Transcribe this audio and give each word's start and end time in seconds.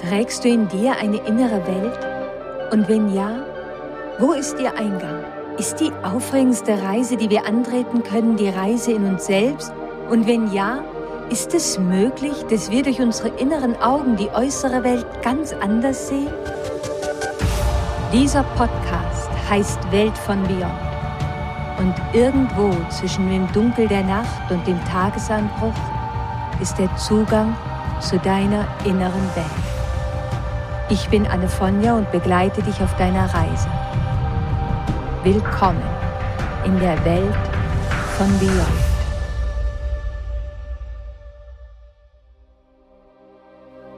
Trägst 0.00 0.44
du 0.44 0.48
in 0.48 0.68
dir 0.68 0.94
eine 1.00 1.16
innere 1.26 1.66
Welt? 1.66 1.98
Und 2.70 2.86
wenn 2.86 3.14
ja, 3.14 3.30
wo 4.18 4.32
ist 4.32 4.58
ihr 4.60 4.76
Eingang? 4.76 5.24
Ist 5.56 5.80
die 5.80 5.90
aufregendste 6.02 6.82
Reise, 6.82 7.16
die 7.16 7.30
wir 7.30 7.46
antreten 7.46 8.02
können, 8.02 8.36
die 8.36 8.50
Reise 8.50 8.92
in 8.92 9.04
uns 9.06 9.24
selbst? 9.24 9.72
Und 10.10 10.26
wenn 10.26 10.52
ja, 10.52 10.84
ist 11.30 11.54
es 11.54 11.78
möglich, 11.78 12.34
dass 12.50 12.70
wir 12.70 12.82
durch 12.82 13.00
unsere 13.00 13.28
inneren 13.38 13.74
Augen 13.80 14.16
die 14.16 14.28
äußere 14.28 14.84
Welt 14.84 15.06
ganz 15.22 15.54
anders 15.54 16.08
sehen? 16.08 16.30
Dieser 18.12 18.42
Podcast 18.42 19.30
heißt 19.48 19.80
Welt 19.90 20.16
von 20.18 20.42
Beyond. 20.42 20.72
Und 21.78 21.94
irgendwo 22.12 22.70
zwischen 22.90 23.30
dem 23.30 23.50
Dunkel 23.52 23.88
der 23.88 24.04
Nacht 24.04 24.50
und 24.50 24.66
dem 24.66 24.78
Tagesanbruch 24.84 25.74
ist 26.60 26.78
der 26.78 26.94
Zugang 26.96 27.56
zu 28.00 28.18
deiner 28.18 28.68
inneren 28.84 29.34
Welt. 29.34 29.75
Ich 30.88 31.08
bin 31.08 31.26
Anne 31.26 31.48
Fonja 31.48 31.96
und 31.96 32.12
begleite 32.12 32.62
dich 32.62 32.80
auf 32.80 32.96
deiner 32.96 33.24
Reise. 33.34 33.68
Willkommen 35.24 35.82
in 36.64 36.78
der 36.78 37.04
Welt 37.04 37.34
von 38.16 38.28
Beyond. 38.38 38.86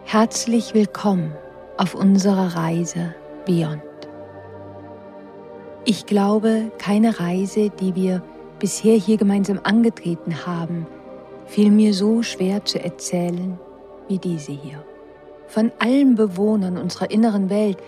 Herzlich 0.04 0.72
willkommen 0.72 1.34
auf 1.77 1.94
unserer 1.94 2.56
Reise 2.56 3.14
Beyond. 3.44 3.82
Ich 5.84 6.06
glaube, 6.06 6.72
keine 6.78 7.20
Reise, 7.20 7.68
die 7.68 7.94
wir 7.96 8.22
bisher 8.60 8.96
hier 8.96 9.18
gemeinsam 9.18 9.60
angetreten 9.62 10.46
haben, 10.46 10.86
fiel 11.44 11.70
mir 11.70 11.92
so 11.92 12.22
schwer 12.22 12.64
zu 12.64 12.82
erzählen 12.82 13.58
wie 14.08 14.16
diese 14.16 14.52
hier. 14.52 14.82
Von 15.48 15.72
allen 15.78 16.14
Bewohnern 16.14 16.76
unserer 16.76 17.10
inneren 17.10 17.48
Welt, 17.48 17.78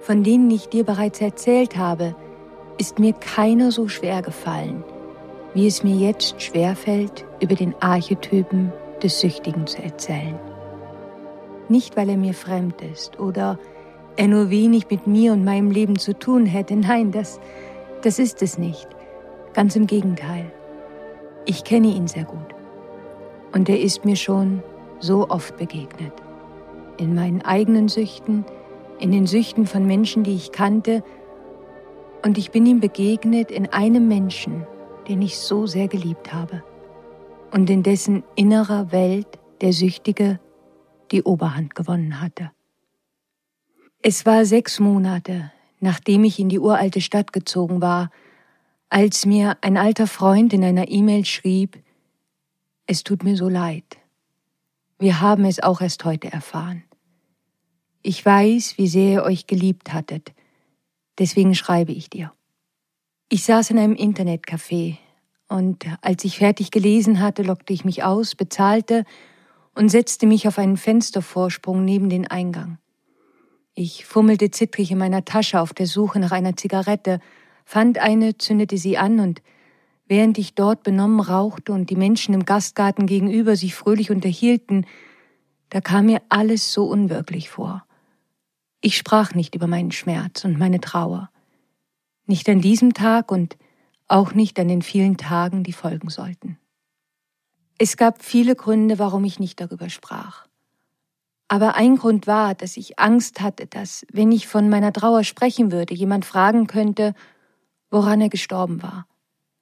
von 0.00 0.22
denen 0.22 0.50
ich 0.50 0.68
dir 0.68 0.84
bereits 0.84 1.20
erzählt 1.20 1.76
habe, 1.76 2.14
ist 2.78 2.98
mir 2.98 3.14
keiner 3.14 3.72
so 3.72 3.88
schwer 3.88 4.20
gefallen, 4.20 4.84
wie 5.54 5.66
es 5.66 5.82
mir 5.82 5.96
jetzt 5.96 6.42
schwerfällt, 6.42 7.24
über 7.40 7.54
den 7.54 7.74
Archetypen 7.80 8.70
des 9.02 9.20
Süchtigen 9.20 9.66
zu 9.66 9.82
erzählen. 9.82 10.38
Nicht, 11.70 11.96
weil 11.96 12.10
er 12.10 12.18
mir 12.18 12.34
fremd 12.34 12.82
ist 12.82 13.18
oder 13.18 13.58
er 14.16 14.28
nur 14.28 14.50
wenig 14.50 14.90
mit 14.90 15.06
mir 15.06 15.32
und 15.32 15.44
meinem 15.44 15.70
Leben 15.70 15.98
zu 15.98 16.18
tun 16.18 16.44
hätte. 16.44 16.76
Nein, 16.76 17.12
das, 17.12 17.40
das 18.02 18.18
ist 18.18 18.42
es 18.42 18.58
nicht. 18.58 18.88
Ganz 19.54 19.74
im 19.74 19.86
Gegenteil. 19.86 20.52
Ich 21.46 21.64
kenne 21.64 21.88
ihn 21.88 22.08
sehr 22.08 22.24
gut. 22.24 22.54
Und 23.52 23.70
er 23.70 23.80
ist 23.80 24.04
mir 24.04 24.16
schon 24.16 24.62
so 25.00 25.28
oft 25.30 25.56
begegnet. 25.56 26.12
In 26.98 27.14
meinen 27.14 27.42
eigenen 27.42 27.88
Süchten, 27.88 28.44
in 28.98 29.12
den 29.12 29.26
Süchten 29.26 29.66
von 29.66 29.86
Menschen, 29.86 30.24
die 30.24 30.34
ich 30.34 30.52
kannte 30.52 31.02
und 32.22 32.38
ich 32.38 32.50
bin 32.50 32.66
ihm 32.66 32.80
begegnet 32.80 33.50
in 33.50 33.66
einem 33.68 34.08
Menschen, 34.08 34.66
den 35.08 35.22
ich 35.22 35.38
so 35.38 35.66
sehr 35.66 35.88
geliebt 35.88 36.32
habe 36.32 36.62
und 37.52 37.70
in 37.70 37.82
dessen 37.82 38.24
innerer 38.34 38.90
Welt 38.92 39.38
der 39.60 39.72
Süchtige 39.72 40.40
die 41.12 41.22
Oberhand 41.22 41.74
gewonnen 41.74 42.20
hatte. 42.20 42.50
Es 44.02 44.26
war 44.26 44.44
sechs 44.44 44.80
Monate, 44.80 45.52
nachdem 45.80 46.24
ich 46.24 46.38
in 46.38 46.48
die 46.48 46.58
uralte 46.58 47.00
Stadt 47.00 47.32
gezogen 47.32 47.80
war, 47.80 48.10
als 48.88 49.26
mir 49.26 49.56
ein 49.60 49.76
alter 49.76 50.06
Freund 50.06 50.52
in 50.52 50.64
einer 50.64 50.88
E-Mail 50.88 51.24
schrieb, 51.24 51.82
es 52.86 53.02
tut 53.02 53.24
mir 53.24 53.36
so 53.36 53.48
leid. 53.48 53.84
Wir 54.98 55.20
haben 55.20 55.44
es 55.44 55.62
auch 55.62 55.80
erst 55.80 56.04
heute 56.04 56.32
erfahren. 56.32 56.84
Ich 58.08 58.24
weiß, 58.24 58.78
wie 58.78 58.86
sehr 58.86 59.12
ihr 59.14 59.22
euch 59.24 59.48
geliebt 59.48 59.92
hattet, 59.92 60.32
Deswegen 61.18 61.54
schreibe 61.54 61.92
ich 61.92 62.10
dir. 62.10 62.32
Ich 63.28 63.44
saß 63.44 63.70
in 63.70 63.78
einem 63.78 63.94
Internetcafé 63.94 64.96
und 65.48 65.86
als 66.02 66.24
ich 66.24 66.38
fertig 66.38 66.70
gelesen 66.70 67.20
hatte, 67.20 67.42
lockte 67.42 67.72
ich 67.72 67.84
mich 67.84 68.04
aus, 68.04 68.34
bezahlte 68.34 69.04
und 69.74 69.88
setzte 69.88 70.26
mich 70.26 70.46
auf 70.46 70.58
einen 70.58 70.76
Fenstervorsprung 70.76 71.84
neben 71.84 72.08
den 72.08 72.26
Eingang. 72.26 72.78
Ich 73.74 74.04
fummelte 74.04 74.50
zittrig 74.50 74.90
in 74.90 74.98
meiner 74.98 75.24
Tasche 75.24 75.60
auf 75.60 75.74
der 75.74 75.86
Suche 75.86 76.18
nach 76.18 76.32
einer 76.32 76.56
Zigarette, 76.56 77.20
fand 77.64 77.98
eine, 77.98 78.38
zündete 78.38 78.78
sie 78.78 78.98
an 78.98 79.20
und 79.20 79.42
während 80.06 80.38
ich 80.38 80.54
dort 80.54 80.82
benommen 80.82 81.20
rauchte 81.20 81.72
und 81.72 81.90
die 81.90 81.96
Menschen 81.96 82.34
im 82.34 82.44
Gastgarten 82.44 83.06
gegenüber 83.06 83.56
sich 83.56 83.74
fröhlich 83.74 84.10
unterhielten, 84.10 84.86
da 85.70 85.80
kam 85.80 86.06
mir 86.06 86.22
alles 86.28 86.72
so 86.72 86.84
unwirklich 86.84 87.50
vor. 87.50 87.85
Ich 88.86 88.96
sprach 88.96 89.34
nicht 89.34 89.56
über 89.56 89.66
meinen 89.66 89.90
Schmerz 89.90 90.44
und 90.44 90.60
meine 90.60 90.80
Trauer. 90.80 91.28
Nicht 92.26 92.48
an 92.48 92.60
diesem 92.60 92.94
Tag 92.94 93.32
und 93.32 93.56
auch 94.06 94.32
nicht 94.32 94.60
an 94.60 94.68
den 94.68 94.80
vielen 94.80 95.16
Tagen, 95.16 95.64
die 95.64 95.72
folgen 95.72 96.08
sollten. 96.08 96.56
Es 97.78 97.96
gab 97.96 98.22
viele 98.22 98.54
Gründe, 98.54 99.00
warum 99.00 99.24
ich 99.24 99.40
nicht 99.40 99.60
darüber 99.60 99.90
sprach. 99.90 100.46
Aber 101.48 101.74
ein 101.74 101.96
Grund 101.96 102.28
war, 102.28 102.54
dass 102.54 102.76
ich 102.76 102.96
Angst 103.00 103.40
hatte, 103.40 103.66
dass, 103.66 104.06
wenn 104.12 104.30
ich 104.30 104.46
von 104.46 104.70
meiner 104.70 104.92
Trauer 104.92 105.24
sprechen 105.24 105.72
würde, 105.72 105.92
jemand 105.92 106.24
fragen 106.24 106.68
könnte, 106.68 107.14
woran 107.90 108.20
er 108.20 108.28
gestorben 108.28 108.84
war. 108.84 109.08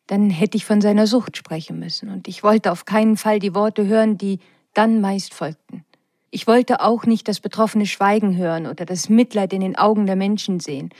Dann 0.07 0.29
hätte 0.29 0.59
ich 0.59 0.67
von 0.67 0.83
seiner 0.83 1.07
Sucht 1.07 1.39
sprechen 1.39 1.79
müssen, 1.79 2.11
und 2.11 2.29
ich 2.29 2.43
wollte 2.43 2.71
auf 2.71 2.85
keinen 2.85 3.17
Fall 3.17 3.39
die 3.39 3.55
Worte 3.55 3.87
hören, 3.87 4.19
die 4.19 4.41
dann 4.75 5.01
meist 5.01 5.33
folgten. 5.33 5.87
Ich 6.35 6.49
wollte 6.49 6.81
auch 6.81 7.07
nicht 7.07 7.29
das 7.29 7.39
betroffene 7.39 7.87
Schweigen 7.87 8.37
hören 8.37 8.67
oder 8.67 8.85
das 8.85 9.09
Mitleid 9.09 9.53
in 9.53 9.61
den 9.61 9.77
Augen 9.77 10.05
der 10.05 10.17
Menschen 10.17 10.59
sehen. 10.59 10.91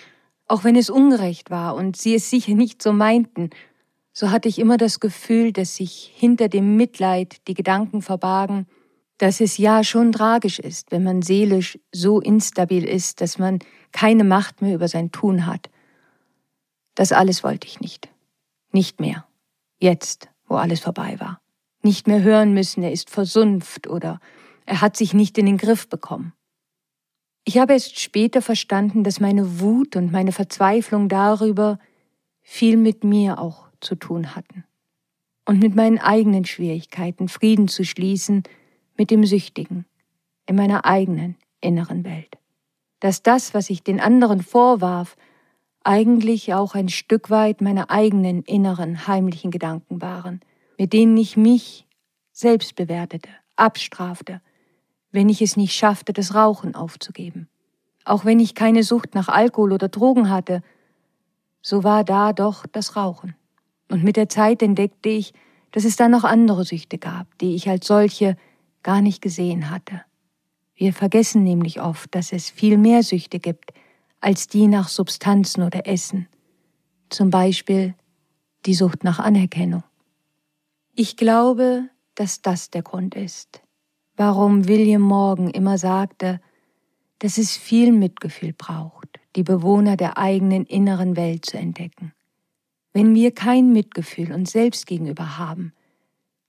Auch 0.47 0.63
wenn 0.63 0.77
es 0.77 0.91
ungerecht 0.91 1.51
war 1.51 1.75
und 1.75 1.97
sie 1.97 2.15
es 2.15 2.31
sicher 2.31 2.55
nicht 2.55 2.81
so 2.81 2.93
meinten, 2.93 3.51
so 4.13 4.31
hatte 4.31 4.49
ich 4.49 4.61
immer 4.61 4.77
das 4.77 5.01
Gefühl, 5.01 5.51
dass 5.51 5.75
sich 5.75 6.13
hinter 6.15 6.49
dem 6.49 6.77
Mitleid 6.77 7.49
die 7.49 7.55
Gedanken 7.55 8.01
verbargen, 8.01 8.69
dass 9.19 9.41
es 9.41 9.59
ja 9.59 9.83
schon 9.83 10.13
tragisch 10.13 10.61
ist, 10.61 10.93
wenn 10.93 11.03
man 11.03 11.21
seelisch 11.21 11.81
so 11.91 12.21
instabil 12.21 12.85
ist, 12.85 13.21
dass 13.21 13.37
man 13.37 13.59
keine 13.91 14.23
Macht 14.23 14.63
mehr 14.63 14.77
über 14.77 14.87
sein 14.87 15.11
Tun 15.11 15.47
hat. 15.47 15.69
Das 16.95 17.11
alles 17.11 17.43
wollte 17.43 17.67
ich 17.67 17.81
nicht. 17.81 18.09
Nicht 18.71 19.01
mehr. 19.01 19.27
Jetzt, 19.81 20.29
wo 20.47 20.55
alles 20.55 20.79
vorbei 20.79 21.19
war. 21.19 21.41
Nicht 21.83 22.07
mehr 22.07 22.23
hören 22.23 22.55
müssen, 22.55 22.85
er 22.85 22.93
ist 22.93 23.11
versumpft 23.11 23.89
oder 23.89 24.21
er 24.67 24.81
hat 24.81 24.97
sich 24.97 25.15
nicht 25.15 25.39
in 25.39 25.47
den 25.47 25.59
Griff 25.59 25.89
bekommen. 25.89 26.33
Ich 27.45 27.59
habe 27.59 27.75
erst 27.75 28.01
später 28.01 28.41
verstanden, 28.41 29.05
dass 29.05 29.21
meine 29.21 29.61
Wut 29.61 29.97
und 29.97 30.13
meine 30.13 30.33
Verzweiflung 30.33 31.09
darüber 31.09 31.79
viel 32.41 32.77
mit 32.77 33.05
mir 33.05 33.39
auch 33.39 33.69
zu 33.81 33.95
tun 33.95 34.35
hatten 34.35 34.65
und 35.45 35.61
mit 35.61 35.75
meinen 35.75 35.99
eigenen 35.99 36.47
Schwierigkeiten 36.47 37.29
Frieden 37.29 37.69
zu 37.69 37.85
schließen 37.85 38.45
mit 38.97 39.11
dem 39.11 39.25
Süchtigen 39.27 39.85
in 40.47 40.57
meiner 40.57 40.87
eigenen 40.87 41.37
inneren 41.61 42.05
Welt. 42.05 42.39
Dass 43.01 43.23
das, 43.23 43.53
was 43.53 43.69
ich 43.69 43.83
den 43.83 44.01
anderen 44.01 44.43
vorwarf, 44.43 45.17
eigentlich 45.83 46.55
auch 46.55 46.75
ein 46.75 46.89
Stück 46.89 47.29
weit 47.29 47.61
meine 47.61 47.91
eigenen 47.91 48.43
inneren 48.43 49.07
heimlichen 49.07 49.51
Gedanken 49.51 50.01
waren, 50.01 50.41
mit 50.79 50.95
denen 50.95 51.17
ich 51.19 51.37
mich 51.37 51.87
selbst 52.33 52.75
bewertete, 52.75 53.29
abstrafte, 53.57 54.41
wenn 55.15 55.29
ich 55.29 55.41
es 55.41 55.57
nicht 55.57 55.75
schaffte, 55.75 56.13
das 56.13 56.35
Rauchen 56.35 56.75
aufzugeben. 56.75 57.49
Auch 58.05 58.25
wenn 58.25 58.41
ich 58.41 58.57
keine 58.57 58.83
Sucht 58.83 59.15
nach 59.15 59.29
Alkohol 59.29 59.73
oder 59.73 59.89
Drogen 59.89 60.29
hatte, 60.29 60.61
so 61.63 61.85
war 61.85 62.03
da 62.03 62.33
doch 62.33 62.67
das 62.67 62.97
Rauchen. 62.97 63.37
Und 63.89 64.03
mit 64.03 64.17
der 64.17 64.29
Zeit 64.29 64.61
entdeckte 64.61 65.09
ich, 65.09 65.33
dass 65.71 65.85
es 65.85 65.95
da 65.95 66.09
noch 66.09 66.25
andere 66.25 66.65
Süchte 66.65 66.99
gab, 66.99 67.39
die 67.39 67.55
ich 67.55 67.69
als 67.69 67.87
solche 67.87 68.37
gar 68.83 69.01
nicht 69.01 69.23
gesehen 69.23 69.71
hatte. 69.71 70.03
Wir 70.75 70.93
vergessen 70.93 71.45
nämlich 71.45 71.81
oft, 71.81 72.13
dass 72.13 72.33
es 72.33 72.51
viel 72.51 72.77
mehr 72.77 73.05
Süchte 73.05 73.39
gibt, 73.39 73.73
als 74.21 74.49
die 74.49 74.67
nach 74.67 74.89
Substanzen 74.89 75.63
oder 75.63 75.87
Essen. 75.87 76.27
Zum 77.09 77.31
Beispiel 77.31 77.95
die 78.67 78.75
Sucht 78.75 79.05
nach 79.05 79.21
Anerkennung. 79.21 79.85
Ich 80.97 81.17
glaube, 81.17 81.89
dass 82.17 82.43
das 82.43 82.71
der 82.71 82.83
Grund 82.83 83.15
ist, 83.15 83.64
warum 84.17 84.69
William 84.69 85.03
Morgan 85.03 85.51
immer 85.51 85.79
sagte, 85.79 86.41
dass 87.19 87.39
es 87.39 87.57
viel 87.57 87.93
Mitgefühl 87.93 88.53
braucht, 88.53 89.21
die 89.37 89.43
Bewohner 89.43 89.97
der 89.97 90.19
eigenen 90.19 90.65
inneren 90.67 91.17
Welt 91.17 91.47
zu 91.47 91.57
entdecken. 91.59 92.13
Wenn 92.93 93.15
wir 93.15 93.33
kein 93.33 93.73
Mitgefühl 93.73 94.33
uns 94.33 94.53
selbst 94.53 94.87
gegenüber 94.87 95.39
haben, 95.39 95.73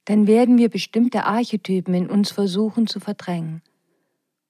dann 0.06 0.28
werden 0.28 0.58
wir 0.58 0.70
bestimmte 0.70 1.26
Archetypen 1.26 1.94
in 1.96 2.10
uns 2.10 2.32
versuchen 2.32 2.86
zu 2.86 3.00
verdrängen. 3.00 3.64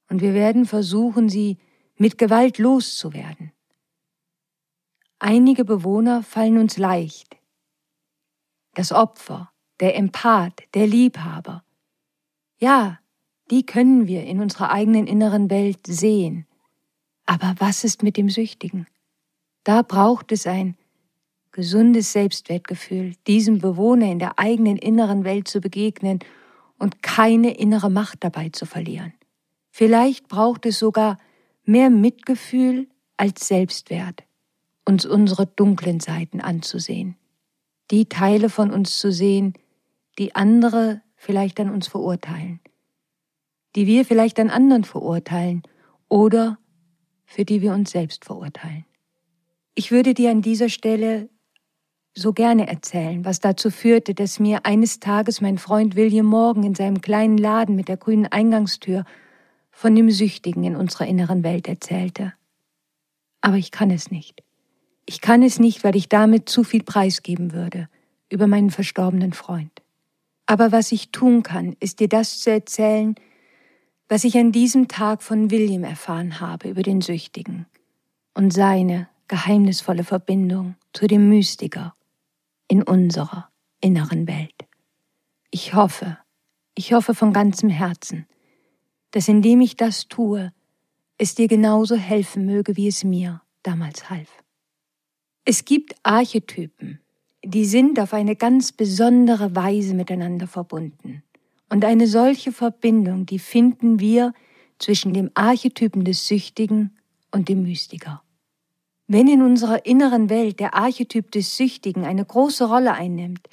Und 0.09 0.21
wir 0.21 0.33
werden 0.33 0.65
versuchen, 0.65 1.29
sie 1.29 1.57
mit 1.97 2.17
Gewalt 2.17 2.57
loszuwerden. 2.57 3.53
Einige 5.19 5.63
Bewohner 5.63 6.23
fallen 6.23 6.57
uns 6.57 6.77
leicht. 6.77 7.38
Das 8.73 8.91
Opfer, 8.91 9.51
der 9.79 9.95
Empath, 9.95 10.63
der 10.73 10.88
Liebhaber. 10.88 11.63
Ja, 12.57 13.00
Die 13.51 13.65
können 13.65 14.07
wir 14.07 14.24
in 14.24 14.42
unserer 14.42 14.71
eigenen 14.71 15.07
inneren 15.07 15.50
Welt 15.50 15.86
sehen. 15.88 16.47
Aber 17.25 17.56
was 17.59 17.83
ist 17.83 18.03
mit 18.03 18.18
dem 18.18 18.30
Süchtigen? 18.30 18.88
Da 19.63 19.81
braucht 19.81 20.31
es 20.31 20.47
ein 20.47 20.77
gesundes 21.51 22.12
Selbstwertgefühl, 22.12 23.15
diesem 23.27 23.59
Bewohner 23.59 24.12
in 24.12 24.19
der 24.19 24.39
eigenen 24.39 24.77
inneren 24.77 25.24
Welt 25.24 25.47
zu 25.47 25.62
begegnen 25.62 26.19
und 26.77 27.01
keine 27.01 27.57
innere 27.57 27.89
Macht 27.89 28.24
dabei 28.24 28.50
zu 28.50 28.65
verlieren. 28.65 29.13
Vielleicht 29.71 30.27
braucht 30.27 30.65
es 30.65 30.80
sogar 30.80 31.18
mehr 31.63 31.89
Mitgefühl 31.89 32.88
als 33.18 33.48
Selbstwert, 33.48 34.24
uns 34.86 35.06
unsere 35.06 35.48
dunklen 35.48 36.00
Seiten 36.00 36.41
anzusehen, 36.41 37.15
die 37.91 38.07
Teile 38.07 38.50
von 38.50 38.71
uns 38.71 39.00
zu 39.00 39.12
sehen, 39.12 39.53
die 40.19 40.36
andere 40.36 41.01
vielleicht 41.15 41.59
an 41.59 41.69
uns 41.71 41.88
verurteilen, 41.88 42.59
die 43.75 43.88
wir 43.88 44.06
vielleicht 44.06 44.39
an 44.39 44.50
anderen 44.50 44.83
verurteilen 44.83 45.63
oder 46.07 46.57
für 47.25 47.45
die 47.45 47.62
wir 47.62 47.74
uns 47.74 47.92
selbst 47.92 48.25
verurteilen. 48.25 48.86
Ich 49.74 49.92
würde 49.92 50.13
dir 50.13 50.31
an 50.31 50.42
dieser 50.42 50.69
Stelle 50.69 51.30
so 52.13 52.31
gerne 52.31 52.68
erzählen, 52.68 53.25
was 53.25 53.42
dazu 53.42 53.69
führte, 53.69 54.13
dass 54.13 54.39
mir 54.39 54.66
eines 54.66 55.01
Tages 55.01 55.42
mein 55.42 55.57
Freund 55.57 55.98
William 55.98 56.25
Morgan 56.25 56.63
in 56.63 56.75
seinem 56.75 57.01
kleinen 57.01 57.38
Laden 57.38 57.75
mit 57.75 57.89
der 57.89 57.98
grünen 57.98 58.27
Eingangstür 58.27 59.04
von 59.72 59.94
dem 59.94 60.10
Süchtigen 60.10 60.63
in 60.63 60.77
unserer 60.77 61.07
inneren 61.07 61.44
Welt 61.44 61.68
erzählte. 61.68 62.33
Aber 63.42 63.57
ich 63.57 63.72
kann 63.72 63.92
es 63.92 64.10
nicht. 64.12 64.44
Ich 65.06 65.19
kann 65.19 65.44
es 65.44 65.60
nicht, 65.60 65.83
weil 65.83 65.98
ich 65.98 66.07
damit 66.07 66.48
zu 66.48 66.63
viel 66.63 66.83
preisgeben 66.83 67.51
würde 67.51 67.89
über 68.30 68.48
meinen 68.48 68.72
verstorbenen 68.72 69.33
Freund. 69.33 69.83
Aber 70.45 70.72
was 70.72 70.94
ich 70.94 71.12
tun 71.12 71.44
kann, 71.44 71.75
ist 71.81 72.00
dir 72.00 72.07
das 72.07 72.39
zu 72.39 72.51
erzählen, 72.51 73.16
was 74.07 74.24
ich 74.24 74.38
an 74.38 74.52
diesem 74.52 74.88
Tag 74.88 75.24
von 75.24 75.50
William 75.50 75.84
erfahren 75.84 76.40
habe 76.40 76.69
über 76.69 76.84
den 76.84 77.02
Süchtigen 77.02 77.66
und 78.34 78.54
seine 78.54 79.10
geheimnisvolle 79.28 80.04
Verbindung 80.04 80.75
zu 80.94 81.07
dem 81.07 81.30
Mystiker 81.30 81.96
in 82.68 82.84
unserer 82.84 83.50
inneren 83.81 84.28
Welt. 84.28 84.54
Ich 85.50 85.74
hoffe, 85.74 86.18
ich 86.75 86.94
hoffe 86.94 87.16
von 87.16 87.34
ganzem 87.34 87.69
Herzen, 87.69 88.28
dass 89.12 89.28
indem 89.28 89.62
ich 89.62 89.75
das 89.75 90.08
tue, 90.08 90.54
es 91.18 91.34
dir 91.34 91.48
genauso 91.48 91.96
helfen 91.96 92.46
möge, 92.46 92.75
wie 92.75 92.88
es 92.88 93.04
mir 93.04 93.42
damals 93.63 94.10
half. 94.10 94.30
Es 95.46 95.66
gibt 95.66 95.96
Archetypen, 96.04 97.00
die 97.44 97.66
sind 97.66 98.00
auf 98.00 98.13
eine 98.13 98.36
ganz 98.36 98.72
besondere 98.72 99.56
Weise 99.56 99.94
miteinander 99.94 100.48
verbunden. 100.48 101.24
Und 101.69 101.83
eine 101.83 102.07
solche 102.07 102.51
Verbindung, 102.51 103.25
die 103.25 103.39
finden 103.39 104.00
wir 104.00 104.33
zwischen 104.79 105.13
dem 105.13 105.31
Archetypen 105.33 106.03
des 106.03 106.27
Süchtigen 106.27 106.97
und 107.31 107.50
dem 107.50 107.63
Mystiker. 107.63 108.21
Wenn 109.07 109.27
in 109.27 109.41
unserer 109.41 109.85
inneren 109.85 110.29
Welt 110.29 110.59
der 110.59 110.73
Archetyp 110.73 111.31
des 111.31 111.57
Süchtigen 111.57 112.06
eine 112.06 112.25
große 112.25 112.65
Rolle 112.65 112.94
einnimmt, 112.94 113.47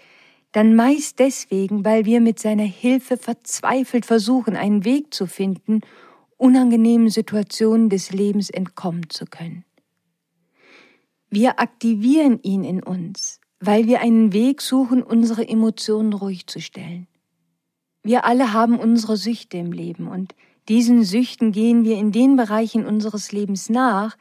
dann 0.53 0.75
meist 0.75 1.19
deswegen, 1.19 1.85
weil 1.85 2.05
wir 2.05 2.21
mit 2.21 2.39
seiner 2.39 2.65
Hilfe 2.65 3.17
verzweifelt 3.17 4.07
versuchen, 4.07 4.57
einen 4.57 4.85
Weg 4.85 5.13
zu 5.15 5.27
finden, 5.27 5.81
unangenehmen 6.37 7.09
Situationen 7.09 7.89
des 7.89 8.13
Lebens 8.13 8.51
entkommen 8.51 9.09
zu 9.09 9.27
können. 9.27 9.65
Wir 11.31 11.61
aktivieren 11.61 12.41
ihn 12.43 12.65
in 12.65 12.83
uns, 12.83 13.41
weil 13.61 13.87
wir 13.87 14.01
einen 14.01 14.33
Weg 14.35 14.61
suchen, 14.61 15.03
unsere 15.03 15.49
Emotionen 15.49 16.13
ruhig 16.13 16.47
zu 16.47 16.61
stellen. 16.61 17.07
Wir 18.03 18.25
alle 18.25 18.53
haben 18.53 18.79
unsere 18.79 19.17
Süchte 19.17 19.59
im 19.59 19.73
Leben 19.73 20.09
und 20.09 20.35
diesen 20.69 21.05
Süchten 21.05 21.53
gehen 21.53 21.85
wir 21.85 21.97
in 21.97 22.13
den 22.13 22.37
Bereichen 22.37 22.85
unseres 22.87 23.33
Lebens 23.33 23.69
nach, 23.69 24.17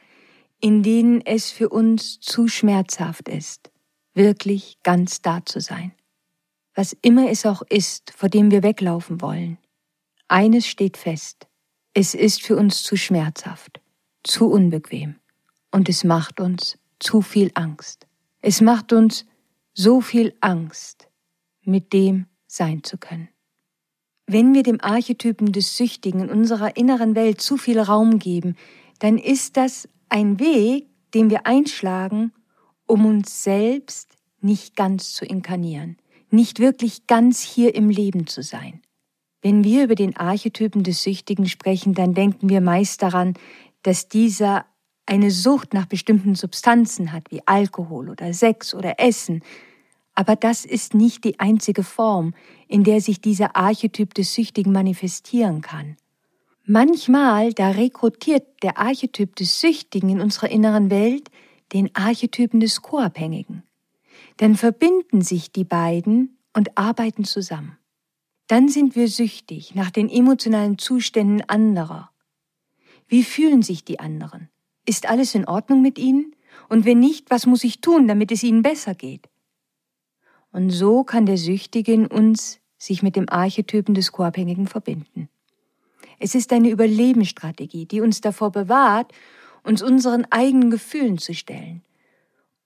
in 0.60 0.82
denen 0.82 1.20
es 1.20 1.50
für 1.50 1.68
uns 1.68 2.20
zu 2.20 2.46
schmerzhaft 2.46 3.28
ist, 3.28 3.72
wirklich 4.14 4.78
ganz 4.82 5.22
da 5.22 5.44
zu 5.44 5.60
sein. 5.60 5.92
Was 6.74 6.96
immer 7.02 7.28
es 7.30 7.44
auch 7.44 7.62
ist, 7.62 8.12
vor 8.12 8.28
dem 8.28 8.50
wir 8.50 8.62
weglaufen 8.62 9.20
wollen. 9.20 9.58
Eines 10.28 10.66
steht 10.66 10.96
fest. 10.96 11.48
Es 11.92 12.14
ist 12.14 12.42
für 12.42 12.56
uns 12.56 12.82
zu 12.82 12.96
schmerzhaft, 12.96 13.80
zu 14.22 14.48
unbequem 14.48 15.16
und 15.72 15.88
es 15.88 16.04
macht 16.04 16.40
uns 16.40 16.78
zu 17.00 17.20
viel 17.20 17.50
Angst. 17.54 18.06
Es 18.40 18.60
macht 18.60 18.92
uns 18.92 19.26
so 19.74 20.00
viel 20.00 20.34
Angst, 20.40 21.08
mit 21.62 21.92
dem 21.92 22.26
sein 22.46 22.82
zu 22.84 22.96
können. 22.96 23.28
Wenn 24.32 24.54
wir 24.54 24.62
dem 24.62 24.80
Archetypen 24.80 25.52
des 25.52 25.76
Süchtigen 25.76 26.20
in 26.20 26.30
unserer 26.30 26.78
inneren 26.78 27.14
Welt 27.14 27.42
zu 27.42 27.58
viel 27.58 27.78
Raum 27.78 28.18
geben, 28.18 28.56
dann 28.98 29.18
ist 29.18 29.58
das 29.58 29.86
ein 30.08 30.40
Weg, 30.40 30.86
den 31.12 31.28
wir 31.28 31.46
einschlagen, 31.46 32.32
um 32.86 33.04
uns 33.04 33.44
selbst 33.44 34.16
nicht 34.40 34.74
ganz 34.74 35.12
zu 35.12 35.26
inkarnieren, 35.26 35.98
nicht 36.30 36.60
wirklich 36.60 37.06
ganz 37.06 37.42
hier 37.42 37.74
im 37.74 37.90
Leben 37.90 38.26
zu 38.26 38.42
sein. 38.42 38.80
Wenn 39.42 39.64
wir 39.64 39.84
über 39.84 39.96
den 39.96 40.16
Archetypen 40.16 40.82
des 40.82 41.02
Süchtigen 41.02 41.46
sprechen, 41.46 41.92
dann 41.92 42.14
denken 42.14 42.48
wir 42.48 42.62
meist 42.62 43.02
daran, 43.02 43.34
dass 43.82 44.08
dieser 44.08 44.64
eine 45.04 45.30
Sucht 45.30 45.74
nach 45.74 45.84
bestimmten 45.84 46.36
Substanzen 46.36 47.12
hat, 47.12 47.30
wie 47.30 47.42
Alkohol 47.44 48.08
oder 48.08 48.32
Sex 48.32 48.72
oder 48.72 48.98
Essen. 48.98 49.42
Aber 50.14 50.36
das 50.36 50.64
ist 50.64 50.94
nicht 50.94 51.24
die 51.24 51.40
einzige 51.40 51.82
Form, 51.82 52.34
in 52.68 52.84
der 52.84 53.00
sich 53.00 53.20
dieser 53.20 53.56
Archetyp 53.56 54.14
des 54.14 54.34
Süchtigen 54.34 54.72
manifestieren 54.72 55.62
kann. 55.62 55.96
Manchmal, 56.64 57.52
da 57.52 57.70
rekrutiert 57.70 58.62
der 58.62 58.78
Archetyp 58.78 59.34
des 59.36 59.60
Süchtigen 59.60 60.10
in 60.10 60.20
unserer 60.20 60.50
inneren 60.50 60.90
Welt 60.90 61.30
den 61.72 61.90
Archetypen 61.94 62.60
des 62.60 62.82
Co-Abhängigen. 62.82 63.62
Dann 64.36 64.54
verbinden 64.56 65.22
sich 65.22 65.50
die 65.50 65.64
beiden 65.64 66.38
und 66.52 66.76
arbeiten 66.76 67.24
zusammen. 67.24 67.78
Dann 68.46 68.68
sind 68.68 68.94
wir 68.94 69.08
süchtig 69.08 69.74
nach 69.74 69.90
den 69.90 70.08
emotionalen 70.08 70.78
Zuständen 70.78 71.42
anderer. 71.48 72.10
Wie 73.08 73.24
fühlen 73.24 73.62
sich 73.62 73.84
die 73.84 73.98
anderen? 73.98 74.48
Ist 74.86 75.08
alles 75.08 75.34
in 75.34 75.46
Ordnung 75.46 75.82
mit 75.82 75.98
ihnen? 75.98 76.34
Und 76.68 76.84
wenn 76.84 77.00
nicht, 77.00 77.30
was 77.30 77.46
muss 77.46 77.64
ich 77.64 77.80
tun, 77.80 78.06
damit 78.06 78.30
es 78.30 78.42
ihnen 78.42 78.62
besser 78.62 78.94
geht? 78.94 79.28
Und 80.52 80.70
so 80.70 81.02
kann 81.02 81.26
der 81.26 81.38
Süchtige 81.38 81.92
in 81.92 82.06
uns 82.06 82.60
sich 82.78 83.02
mit 83.02 83.16
dem 83.16 83.28
Archetypen 83.28 83.94
des 83.94 84.12
Co-Abhängigen 84.12 84.66
verbinden. 84.66 85.28
Es 86.18 86.34
ist 86.34 86.52
eine 86.52 86.70
Überlebensstrategie, 86.70 87.86
die 87.86 88.00
uns 88.00 88.20
davor 88.20 88.52
bewahrt, 88.52 89.12
uns 89.64 89.82
unseren 89.82 90.26
eigenen 90.30 90.70
Gefühlen 90.70 91.18
zu 91.18 91.34
stellen, 91.34 91.82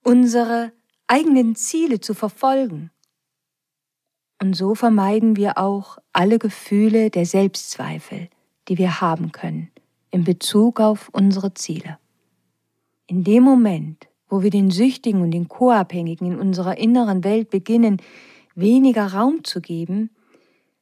unsere 0.02 0.72
eigenen 1.06 1.54
Ziele 1.54 2.00
zu 2.00 2.14
verfolgen. 2.14 2.90
Und 4.42 4.54
so 4.54 4.74
vermeiden 4.74 5.36
wir 5.36 5.58
auch 5.58 5.98
alle 6.12 6.38
Gefühle 6.38 7.10
der 7.10 7.24
Selbstzweifel, 7.24 8.28
die 8.68 8.78
wir 8.78 9.00
haben 9.00 9.32
können 9.32 9.70
in 10.10 10.24
Bezug 10.24 10.80
auf 10.80 11.08
unsere 11.12 11.54
Ziele. 11.54 11.98
In 13.06 13.22
dem 13.24 13.42
Moment, 13.42 14.08
wo 14.28 14.42
wir 14.42 14.50
den 14.50 14.70
Süchtigen 14.70 15.22
und 15.22 15.30
den 15.30 15.48
Co-Abhängigen 15.48 16.32
in 16.32 16.38
unserer 16.38 16.78
inneren 16.78 17.24
Welt 17.24 17.50
beginnen, 17.50 17.98
weniger 18.54 19.06
Raum 19.12 19.44
zu 19.44 19.60
geben, 19.60 20.10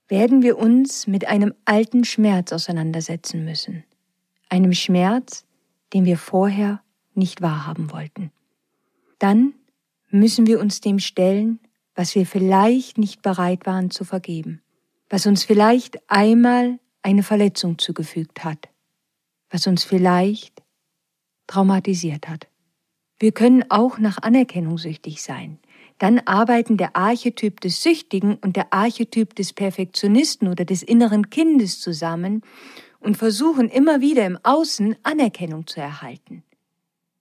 werden 0.09 0.43
wir 0.43 0.59
uns 0.59 1.07
mit 1.07 1.27
einem 1.27 1.55
alten 1.65 2.05
Schmerz 2.05 2.53
auseinandersetzen 2.53 3.45
müssen. 3.45 3.85
Einem 4.49 4.73
Schmerz, 4.73 5.45
den 5.93 6.05
wir 6.05 6.19
vorher 6.19 6.83
nicht 7.15 7.43
wahrhaben 7.43 7.91
wollten. 7.93 8.31
Dann 9.19 9.55
müssen 10.11 10.47
wir 10.47 10.61
uns 10.61 10.81
dem 10.81 10.99
stellen, 10.99 11.61
was 11.95 12.15
wir 12.15 12.27
vielleicht 12.27 12.99
nicht 12.99 13.23
bereit 13.23 13.67
waren 13.67 13.91
zu 13.91 14.05
vergeben, 14.05 14.61
was 15.09 15.27
uns 15.27 15.45
vielleicht 15.45 15.99
einmal 16.11 16.79
eine 17.03 17.23
Verletzung 17.23 17.79
zugefügt 17.79 18.45
hat, 18.45 18.69
was 19.51 19.67
uns 19.67 19.85
vielleicht 19.85 20.63
traumatisiert 21.47 22.29
hat. 22.29 22.49
Wir 23.19 23.33
können 23.33 23.65
auch 23.71 23.99
nach 23.99 24.19
Anerkennung 24.23 24.79
süchtig 24.79 25.23
sein. 25.23 25.59
Dann 25.99 26.19
arbeiten 26.21 26.77
der 26.77 26.97
Archetyp 26.97 27.61
des 27.61 27.83
Süchtigen 27.83 28.37
und 28.37 28.57
der 28.57 28.73
Archetyp 28.73 29.35
des 29.37 29.53
Perfektionisten 29.53 30.49
oder 30.49 30.65
des 30.65 30.83
inneren 30.83 31.31
Kindes 31.31 31.81
zusammen 31.81 32.43
und 32.99 33.17
versuchen 33.17 33.69
immer 33.69 34.01
wieder 34.01 34.27
im 34.27 34.39
Außen 34.43 34.97
Anerkennung 35.05 35.67
zu 35.67 35.81
erhalten. 35.81 36.43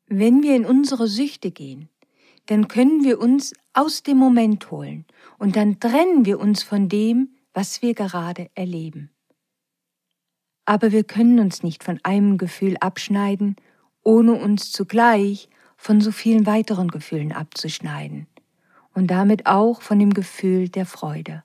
Wenn 0.07 0.41
wir 0.41 0.55
in 0.55 0.65
unsere 0.65 1.07
Süchte 1.07 1.51
gehen, 1.51 1.89
dann 2.47 2.67
können 2.67 3.03
wir 3.03 3.19
uns 3.19 3.53
aus 3.73 4.03
dem 4.03 4.17
Moment 4.17 4.71
holen 4.71 5.05
und 5.37 5.55
dann 5.55 5.79
trennen 5.79 6.25
wir 6.25 6.39
uns 6.39 6.63
von 6.63 6.89
dem, 6.89 7.29
was 7.53 7.81
wir 7.81 7.93
gerade 7.93 8.49
erleben. 8.55 9.11
Aber 10.65 10.91
wir 10.91 11.03
können 11.03 11.39
uns 11.39 11.61
nicht 11.61 11.83
von 11.83 11.99
einem 12.03 12.37
Gefühl 12.37 12.77
abschneiden 12.79 13.55
ohne 14.03 14.33
uns 14.33 14.71
zugleich 14.71 15.49
von 15.83 15.99
so 15.99 16.13
vielen 16.13 16.45
weiteren 16.45 16.87
Gefühlen 16.87 17.33
abzuschneiden 17.33 18.27
und 18.93 19.07
damit 19.07 19.47
auch 19.47 19.81
von 19.81 19.99
dem 19.99 20.13
Gefühl 20.13 20.69
der 20.69 20.85
Freude. 20.85 21.43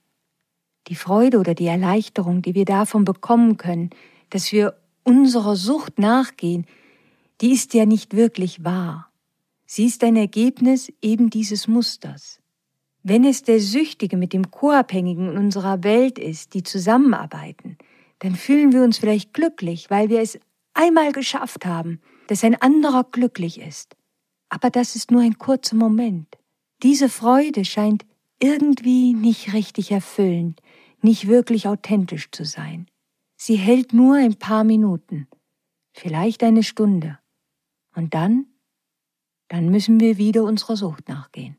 Die 0.87 0.95
Freude 0.95 1.41
oder 1.41 1.55
die 1.55 1.67
Erleichterung, 1.67 2.41
die 2.41 2.55
wir 2.55 2.65
davon 2.65 3.05
bekommen 3.05 3.57
können, 3.57 3.91
dass 4.31 4.53
wir 4.53 4.79
unserer 5.03 5.57
Sucht 5.57 5.99
nachgehen, 5.99 6.67
die 7.41 7.51
ist 7.51 7.75
ja 7.75 7.85
nicht 7.85 8.15
wirklich 8.15 8.63
wahr. 8.63 9.11
Sie 9.67 9.87
ist 9.87 10.05
ein 10.05 10.15
Ergebnis 10.15 10.93
eben 11.03 11.31
dieses 11.31 11.67
Musters. 11.67 12.39
Wenn 13.03 13.25
es 13.25 13.43
der 13.43 13.59
Süchtige 13.59 14.17
mit 14.17 14.33
dem 14.33 14.53
Co-Abhängigen 14.53 15.33
in 15.33 15.37
unserer 15.37 15.83
Welt 15.83 16.17
ist, 16.17 16.55
die 16.55 16.63
zusammenarbeiten, 16.63 17.77
dann 18.21 18.37
fühlen 18.37 18.73
wir 18.73 18.85
uns 18.85 18.99
vielleicht 18.99 19.35
glücklich, 19.35 19.91
weil 19.91 20.11
wir 20.11 20.21
es 20.21 20.39
einmal 20.75 21.11
geschafft 21.11 21.67
haben, 21.67 22.01
dass 22.29 22.45
ein 22.45 22.55
anderer 22.63 23.03
glücklich 23.03 23.61
ist. 23.61 23.97
Aber 24.49 24.71
das 24.71 24.97
ist 24.97 25.11
nur 25.11 25.23
ein 25.23 25.39
kurzer 25.39 25.77
Moment. 25.77 26.39
Diese 26.83 27.09
Freude 27.09 27.65
scheint 27.65 28.07
irgendwie 28.41 29.13
nicht 29.15 29.53
richtig 29.53 29.91
erfüllend, 29.91 30.61
nicht 31.03 31.29
wirklich 31.29 31.67
authentisch 31.67 32.31
zu 32.31 32.45
sein. 32.45 32.87
Sie 33.37 33.57
hält 33.57 33.93
nur 33.93 34.17
ein 34.17 34.37
paar 34.37 34.65
Minuten, 34.65 35.29
vielleicht 35.93 36.43
eine 36.43 36.63
Stunde. 36.63 37.19
Und 37.95 38.15
dann, 38.15 38.47
dann 39.49 39.71
müssen 39.71 40.01
wir 40.01 40.19
wieder 40.19 40.45
unserer 40.45 40.77
Sucht 40.77 41.09
nachgehen. 41.09 41.57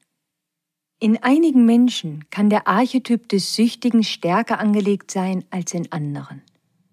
In 1.02 1.22
einigen 1.24 1.66
Menschen 1.66 2.30
kann 2.30 2.50
der 2.50 2.68
Archetyp 2.68 3.30
des 3.30 3.56
Süchtigen 3.56 4.04
stärker 4.04 4.60
angelegt 4.60 5.12
sein 5.12 5.46
als 5.50 5.74
in 5.74 5.90
anderen. 5.92 6.42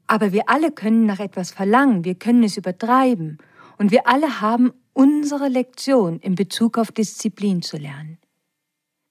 Aber 0.07 0.33
wir 0.33 0.49
alle 0.49 0.71
können 0.71 1.07
nach 1.07 1.19
etwas 1.19 1.50
verlangen, 1.50 2.05
wir 2.05 2.15
können 2.15 2.45
es 2.45 2.57
übertreiben 2.57 3.38
und 3.78 3.90
wir 3.90 4.06
alle 4.06 4.40
haben 4.40 4.73
unsere 4.92 5.49
Lektion 5.49 6.18
in 6.21 6.35
Bezug 6.35 6.78
auf 6.78 6.92
Disziplin 6.92 7.62
zu 7.62 7.76
lernen. 7.76 8.18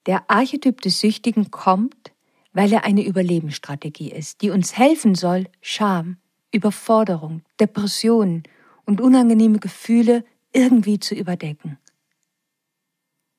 Der 0.06 0.30
Archetyp 0.30 0.80
des 0.80 1.00
Süchtigen 1.00 1.50
kommt, 1.50 2.12
weil 2.52 2.72
er 2.72 2.84
eine 2.84 3.04
Überlebensstrategie 3.04 4.10
ist, 4.10 4.42
die 4.42 4.50
uns 4.50 4.76
helfen 4.76 5.14
soll, 5.14 5.46
Scham, 5.60 6.16
Überforderung, 6.52 7.42
Depressionen 7.60 8.44
und 8.84 9.00
unangenehme 9.00 9.58
Gefühle 9.58 10.24
irgendwie 10.52 10.98
zu 10.98 11.14
überdecken. 11.14 11.78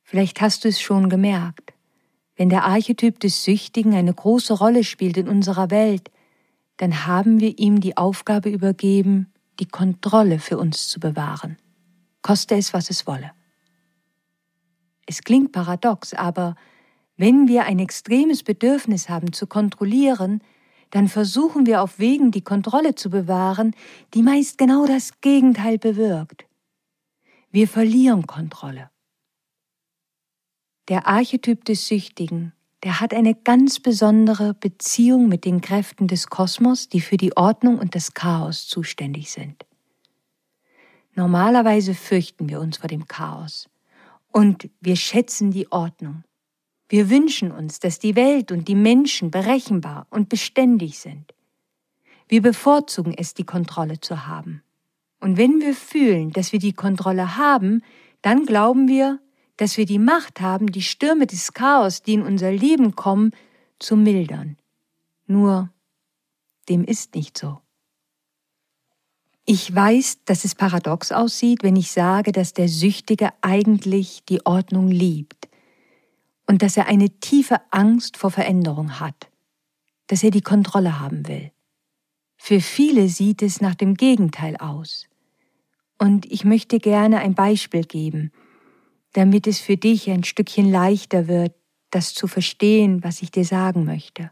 Vielleicht 0.03 0.39
hast 0.39 0.63
du 0.63 0.69
es 0.69 0.79
schon 0.79 1.09
gemerkt. 1.09 1.73
Wenn 2.35 2.49
der 2.49 2.65
Archetyp 2.65 3.19
des 3.19 3.43
Süchtigen 3.43 3.95
eine 3.95 4.13
große 4.13 4.53
Rolle 4.53 4.83
spielt 4.83 5.17
in 5.17 5.27
unserer 5.27 5.71
Welt, 5.71 6.11
dann 6.77 7.07
haben 7.07 7.39
wir 7.39 7.57
ihm 7.57 7.81
die 7.81 7.97
Aufgabe 7.97 8.49
übergeben, 8.49 9.33
die 9.59 9.67
Kontrolle 9.67 10.39
für 10.39 10.57
uns 10.57 10.87
zu 10.87 10.99
bewahren, 10.99 11.57
koste 12.21 12.55
es, 12.55 12.73
was 12.73 12.89
es 12.89 13.07
wolle. 13.07 13.31
Es 15.05 15.21
klingt 15.21 15.51
paradox, 15.51 16.13
aber 16.13 16.55
wenn 17.15 17.47
wir 17.47 17.63
ein 17.63 17.79
extremes 17.79 18.43
Bedürfnis 18.43 19.09
haben 19.09 19.33
zu 19.33 19.47
kontrollieren, 19.47 20.41
dann 20.91 21.07
versuchen 21.07 21.65
wir 21.65 21.81
auf 21.81 21.99
Wegen 21.99 22.31
die 22.31 22.43
Kontrolle 22.43 22.95
zu 22.95 23.09
bewahren, 23.09 23.75
die 24.13 24.21
meist 24.21 24.57
genau 24.57 24.85
das 24.85 25.19
Gegenteil 25.21 25.77
bewirkt. 25.77 26.45
Wir 27.51 27.67
verlieren 27.67 28.27
Kontrolle. 28.27 28.89
Der 30.89 31.07
Archetyp 31.07 31.65
des 31.65 31.87
Süchtigen 31.87 32.53
der 32.83 32.99
hat 32.99 33.13
eine 33.13 33.33
ganz 33.33 33.79
besondere 33.79 34.53
Beziehung 34.53 35.27
mit 35.27 35.45
den 35.45 35.61
Kräften 35.61 36.07
des 36.07 36.27
Kosmos, 36.27 36.89
die 36.89 37.01
für 37.01 37.17
die 37.17 37.35
Ordnung 37.35 37.79
und 37.79 37.95
das 37.95 38.13
Chaos 38.13 38.67
zuständig 38.67 39.31
sind. 39.31 39.65
Normalerweise 41.15 41.95
fürchten 41.95 42.47
wir 42.47 42.59
uns 42.59 42.77
vor 42.77 42.87
dem 42.87 43.07
Chaos 43.07 43.67
und 44.31 44.69
wir 44.79 44.95
schätzen 44.95 45.49
die 45.49 45.71
Ordnung. 45.71 46.23
Wir 46.89 47.09
wünschen 47.09 47.51
uns, 47.51 47.79
dass 47.79 47.99
die 47.99 48.15
Welt 48.15 48.51
und 48.51 48.67
die 48.67 48.75
Menschen 48.75 49.31
berechenbar 49.31 50.05
und 50.09 50.29
beständig 50.29 50.99
sind. 50.99 51.33
Wir 52.27 52.41
bevorzugen 52.41 53.13
es, 53.17 53.33
die 53.33 53.45
Kontrolle 53.45 53.99
zu 53.99 54.27
haben. 54.27 54.61
Und 55.19 55.37
wenn 55.37 55.59
wir 55.59 55.73
fühlen, 55.73 56.31
dass 56.31 56.51
wir 56.51 56.59
die 56.59 56.73
Kontrolle 56.73 57.37
haben, 57.37 57.81
dann 58.21 58.45
glauben 58.45 58.87
wir, 58.87 59.19
dass 59.57 59.77
wir 59.77 59.85
die 59.85 59.99
Macht 59.99 60.39
haben, 60.39 60.71
die 60.71 60.81
Stürme 60.81 61.27
des 61.27 61.53
Chaos, 61.53 62.01
die 62.01 62.13
in 62.13 62.21
unser 62.21 62.51
Leben 62.51 62.95
kommen, 62.95 63.31
zu 63.79 63.95
mildern. 63.95 64.57
Nur, 65.25 65.71
dem 66.69 66.83
ist 66.83 67.15
nicht 67.15 67.37
so. 67.37 67.59
Ich 69.45 69.73
weiß, 69.73 70.25
dass 70.25 70.43
es 70.43 70.55
paradox 70.55 71.11
aussieht, 71.11 71.63
wenn 71.63 71.75
ich 71.75 71.91
sage, 71.91 72.31
dass 72.31 72.53
der 72.53 72.67
Süchtige 72.67 73.29
eigentlich 73.41 74.23
die 74.25 74.45
Ordnung 74.45 74.89
liebt 74.89 75.47
und 76.47 76.61
dass 76.61 76.77
er 76.77 76.87
eine 76.87 77.09
tiefe 77.09 77.61
Angst 77.71 78.17
vor 78.17 78.29
Veränderung 78.31 78.99
hat, 78.99 79.29
dass 80.07 80.23
er 80.23 80.31
die 80.31 80.41
Kontrolle 80.41 80.99
haben 80.99 81.27
will. 81.27 81.51
Für 82.37 82.61
viele 82.61 83.07
sieht 83.07 83.41
es 83.41 83.61
nach 83.61 83.75
dem 83.75 83.95
Gegenteil 83.95 84.57
aus. 84.57 85.07
Und 85.97 86.25
ich 86.31 86.45
möchte 86.45 86.79
gerne 86.79 87.19
ein 87.19 87.33
Beispiel 87.33 87.83
geben, 87.83 88.31
damit 89.17 89.47
es 89.47 89.59
für 89.59 89.77
dich 89.77 90.11
ein 90.11 90.23
Stückchen 90.23 90.71
leichter 90.71 91.27
wird, 91.27 91.55
das 91.89 92.13
zu 92.13 92.27
verstehen, 92.27 93.03
was 93.03 93.23
ich 93.23 93.31
dir 93.31 93.45
sagen 93.45 93.83
möchte. 93.83 94.29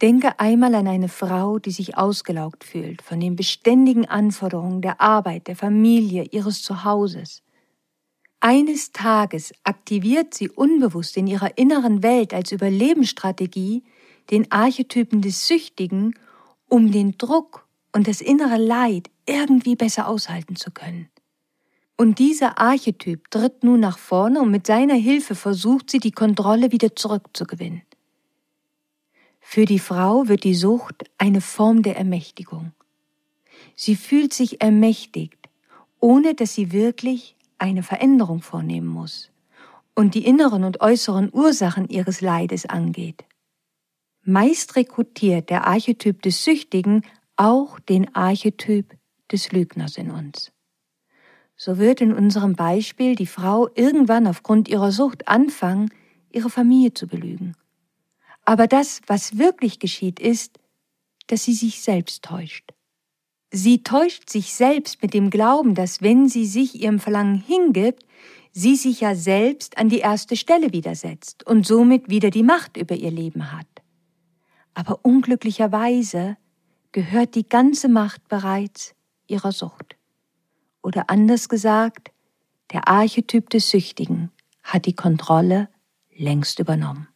Denke 0.00 0.40
einmal 0.40 0.74
an 0.74 0.88
eine 0.88 1.10
Frau, 1.10 1.58
die 1.58 1.70
sich 1.70 1.94
ausgelaugt 1.98 2.64
fühlt 2.64 3.02
von 3.02 3.20
den 3.20 3.36
beständigen 3.36 4.06
Anforderungen 4.06 4.80
der 4.80 5.02
Arbeit, 5.02 5.48
der 5.48 5.56
Familie, 5.56 6.24
ihres 6.30 6.62
Zuhauses. 6.62 7.42
Eines 8.40 8.92
Tages 8.92 9.52
aktiviert 9.64 10.32
sie 10.32 10.48
unbewusst 10.48 11.18
in 11.18 11.26
ihrer 11.26 11.58
inneren 11.58 12.02
Welt 12.02 12.32
als 12.32 12.52
Überlebensstrategie 12.52 13.84
den 14.30 14.50
Archetypen 14.50 15.20
des 15.20 15.46
Süchtigen, 15.46 16.14
um 16.70 16.90
den 16.90 17.18
Druck 17.18 17.68
und 17.92 18.08
das 18.08 18.22
innere 18.22 18.56
Leid 18.56 19.10
irgendwie 19.26 19.76
besser 19.76 20.08
aushalten 20.08 20.56
zu 20.56 20.70
können. 20.70 21.10
Und 21.96 22.18
dieser 22.18 22.58
Archetyp 22.58 23.30
tritt 23.30 23.62
nun 23.62 23.78
nach 23.80 23.98
vorne 23.98 24.40
und 24.40 24.50
mit 24.50 24.66
seiner 24.66 24.94
Hilfe 24.94 25.36
versucht 25.36 25.90
sie, 25.90 26.00
die 26.00 26.10
Kontrolle 26.10 26.72
wieder 26.72 26.96
zurückzugewinnen. 26.96 27.82
Für 29.40 29.64
die 29.64 29.78
Frau 29.78 30.26
wird 30.26 30.42
die 30.42 30.54
Sucht 30.54 31.04
eine 31.18 31.40
Form 31.40 31.82
der 31.82 31.96
Ermächtigung. 31.96 32.72
Sie 33.76 33.94
fühlt 33.94 34.32
sich 34.32 34.60
ermächtigt, 34.60 35.38
ohne 36.00 36.34
dass 36.34 36.54
sie 36.54 36.72
wirklich 36.72 37.36
eine 37.58 37.84
Veränderung 37.84 38.42
vornehmen 38.42 38.88
muss 38.88 39.30
und 39.94 40.14
die 40.14 40.24
inneren 40.26 40.64
und 40.64 40.80
äußeren 40.80 41.30
Ursachen 41.32 41.88
ihres 41.88 42.20
Leides 42.20 42.66
angeht. 42.66 43.24
Meist 44.24 44.74
rekrutiert 44.74 45.50
der 45.50 45.66
Archetyp 45.66 46.22
des 46.22 46.42
Süchtigen 46.42 47.02
auch 47.36 47.78
den 47.78 48.12
Archetyp 48.16 48.96
des 49.30 49.52
Lügners 49.52 49.96
in 49.96 50.10
uns 50.10 50.53
so 51.56 51.78
wird 51.78 52.00
in 52.00 52.12
unserem 52.12 52.54
Beispiel 52.54 53.14
die 53.14 53.26
Frau 53.26 53.68
irgendwann 53.74 54.26
aufgrund 54.26 54.68
ihrer 54.68 54.92
Sucht 54.92 55.28
anfangen, 55.28 55.90
ihre 56.30 56.50
Familie 56.50 56.94
zu 56.94 57.06
belügen. 57.06 57.56
Aber 58.44 58.66
das, 58.66 59.00
was 59.06 59.38
wirklich 59.38 59.78
geschieht, 59.78 60.20
ist, 60.20 60.58
dass 61.28 61.44
sie 61.44 61.54
sich 61.54 61.80
selbst 61.82 62.24
täuscht. 62.24 62.72
Sie 63.50 63.82
täuscht 63.82 64.28
sich 64.28 64.52
selbst 64.52 65.00
mit 65.00 65.14
dem 65.14 65.30
Glauben, 65.30 65.74
dass 65.74 66.02
wenn 66.02 66.28
sie 66.28 66.44
sich 66.44 66.82
ihrem 66.82 66.98
Verlangen 66.98 67.36
hingibt, 67.36 68.04
sie 68.52 68.76
sich 68.76 69.00
ja 69.00 69.14
selbst 69.14 69.78
an 69.78 69.88
die 69.88 69.98
erste 69.98 70.36
Stelle 70.36 70.72
widersetzt 70.72 71.46
und 71.46 71.66
somit 71.66 72.10
wieder 72.10 72.30
die 72.30 72.42
Macht 72.42 72.76
über 72.76 72.94
ihr 72.94 73.10
Leben 73.10 73.52
hat. 73.52 73.66
Aber 74.74 75.00
unglücklicherweise 75.02 76.36
gehört 76.92 77.36
die 77.36 77.48
ganze 77.48 77.88
Macht 77.88 78.26
bereits 78.28 78.94
ihrer 79.26 79.52
Sucht. 79.52 79.96
Oder 80.84 81.08
anders 81.08 81.48
gesagt, 81.48 82.12
der 82.70 82.88
Archetyp 82.88 83.48
des 83.48 83.70
Süchtigen 83.70 84.30
hat 84.62 84.84
die 84.84 84.94
Kontrolle 84.94 85.70
längst 86.14 86.58
übernommen. 86.58 87.08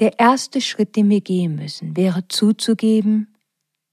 Der 0.00 0.18
erste 0.18 0.60
Schritt, 0.60 0.96
den 0.96 1.08
wir 1.08 1.20
gehen 1.20 1.54
müssen, 1.54 1.96
wäre 1.96 2.26
zuzugeben, 2.26 3.32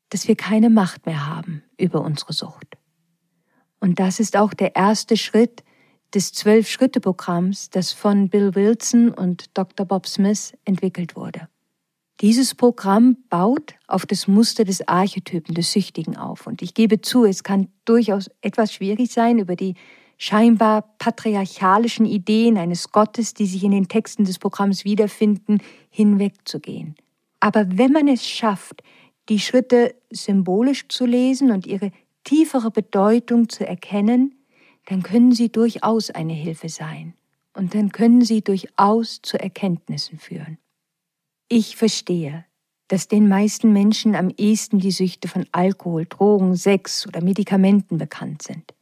dass 0.09 0.27
wir 0.27 0.35
keine 0.35 0.71
Macht 0.71 1.05
mehr 1.05 1.27
haben 1.27 1.63
über 1.77 2.01
unsere 2.01 2.33
Sucht. 2.33 2.77
Und 3.79 3.99
das 3.99 4.19
ist 4.19 4.35
auch 4.35 4.53
der 4.55 4.75
erste 4.75 5.15
Schritt 5.15 5.63
des 6.15 6.33
Zwölf-Schritte-Programms, 6.33 7.69
das 7.69 7.93
von 7.93 8.29
Bill 8.29 8.55
Wilson 8.55 9.11
und 9.11 9.55
Dr. 9.55 9.85
Bob 9.85 10.07
Smith 10.07 10.57
entwickelt 10.65 11.15
wurde. 11.15 11.49
Dieses 12.21 12.55
Programm 12.55 13.17
baut 13.29 13.75
auf 13.87 14.05
das 14.05 14.27
Muster 14.27 14.63
des 14.63 14.87
Archetypen 14.87 15.53
des 15.53 15.73
Süchtigen 15.73 16.15
auf. 16.15 16.47
Und 16.47 16.61
ich 16.61 16.73
gebe 16.73 17.01
zu, 17.01 17.25
es 17.25 17.43
kann 17.43 17.67
durchaus 17.83 18.29
etwas 18.41 18.73
schwierig 18.73 19.11
sein, 19.11 19.37
über 19.37 19.57
die 19.57 19.75
scheinbar 20.17 20.83
patriarchalischen 20.97 22.05
Ideen 22.05 22.57
eines 22.57 22.91
Gottes, 22.91 23.33
die 23.33 23.45
sich 23.45 23.65
in 23.65 23.71
den 23.71 23.89
Texten 23.89 24.23
des 24.23 24.39
Programms 24.39 24.85
wiederfinden, 24.85 25.59
hinwegzugehen. 25.89 26.95
Aber 27.41 27.65
wenn 27.77 27.91
man 27.91 28.07
es 28.07 28.25
schafft, 28.25 28.81
die 29.27 29.39
Schritte 29.39 29.93
symbolisch 30.09 30.87
zu 30.87 31.05
lesen 31.05 31.51
und 31.51 31.67
ihre 31.67 31.91
tiefere 32.23 32.71
Bedeutung 32.71 33.49
zu 33.49 33.67
erkennen, 33.67 34.35
dann 34.85 35.03
können 35.03 35.33
sie 35.33 35.51
durchaus 35.51 36.11
eine 36.11 36.33
Hilfe 36.33 36.69
sein 36.69 37.13
und 37.53 37.73
dann 37.73 37.91
können 37.91 38.21
sie 38.21 38.41
durchaus 38.41 39.21
zu 39.21 39.37
Erkenntnissen 39.37 40.17
führen. 40.17 40.57
Ich 41.47 41.75
verstehe, 41.75 42.43
dass 42.87 43.07
den 43.07 43.27
meisten 43.27 43.71
Menschen 43.71 44.15
am 44.15 44.31
ehesten 44.35 44.79
die 44.79 44.91
Süchte 44.91 45.27
von 45.27 45.45
Alkohol, 45.51 46.05
Drogen, 46.05 46.55
Sex 46.55 47.05
oder 47.05 47.21
Medikamenten 47.21 47.99
bekannt 47.99 48.41
sind. 48.41 48.73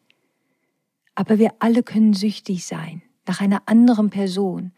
Aber 1.14 1.40
wir 1.40 1.52
alle 1.60 1.84
können 1.84 2.14
süchtig 2.14 2.66
sein 2.66 3.02
nach 3.28 3.42
einer 3.42 3.64
anderen 3.66 4.10
Person 4.10 4.72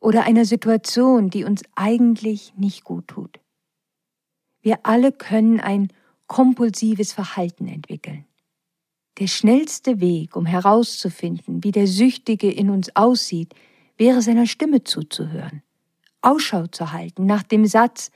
oder 0.00 0.24
einer 0.24 0.46
Situation, 0.46 1.28
die 1.28 1.44
uns 1.44 1.62
eigentlich 1.74 2.54
nicht 2.56 2.84
gut 2.84 3.08
tut. 3.08 3.40
Wir 4.62 4.80
alle 4.84 5.12
können 5.12 5.60
ein 5.60 5.88
kompulsives 6.26 7.12
Verhalten 7.12 7.68
entwickeln. 7.68 8.24
Der 9.18 9.26
schnellste 9.26 10.00
Weg, 10.00 10.34
um 10.34 10.46
herauszufinden, 10.46 11.62
wie 11.62 11.72
der 11.72 11.86
Süchtige 11.86 12.50
in 12.50 12.70
uns 12.70 12.94
aussieht, 12.96 13.54
wäre 13.96 14.22
seiner 14.22 14.46
Stimme 14.46 14.84
zuzuhören, 14.84 15.62
Ausschau 16.28 16.66
zu 16.66 16.92
halten 16.92 17.24
nach 17.24 17.42
dem 17.42 17.64
Satz, 17.64 18.10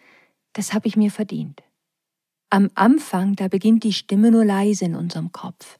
das 0.52 0.74
habe 0.74 0.86
ich 0.86 0.96
mir 0.96 1.10
verdient. 1.10 1.62
Am 2.50 2.70
Anfang, 2.74 3.36
da 3.36 3.48
beginnt 3.48 3.84
die 3.84 3.94
Stimme 3.94 4.30
nur 4.30 4.44
leise 4.44 4.84
in 4.84 4.94
unserem 4.94 5.32
Kopf, 5.32 5.78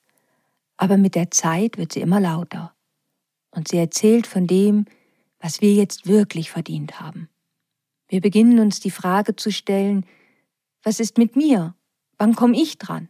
aber 0.79 0.97
mit 0.97 1.15
der 1.15 1.31
Zeit 1.31 1.77
wird 1.77 1.93
sie 1.93 2.01
immer 2.01 2.21
lauter 2.21 2.75
und 3.51 3.69
sie 3.69 3.77
erzählt 3.77 4.27
von 4.27 4.47
dem, 4.47 4.87
was 5.41 5.61
wir 5.61 5.75
jetzt 5.75 6.07
wirklich 6.07 6.51
verdient 6.51 7.01
haben. 7.01 7.29
Wir 8.09 8.23
beginnen 8.23 8.59
uns 8.61 8.81
die 8.81 8.91
Frage 8.91 9.37
zu 9.37 9.53
stellen, 9.53 10.07
was 10.83 11.01
ist 11.01 11.19
mit 11.19 11.37
mir? 11.37 11.75
Wann 12.17 12.35
komme 12.35 12.57
ich 12.57 12.79
dran? 12.79 13.09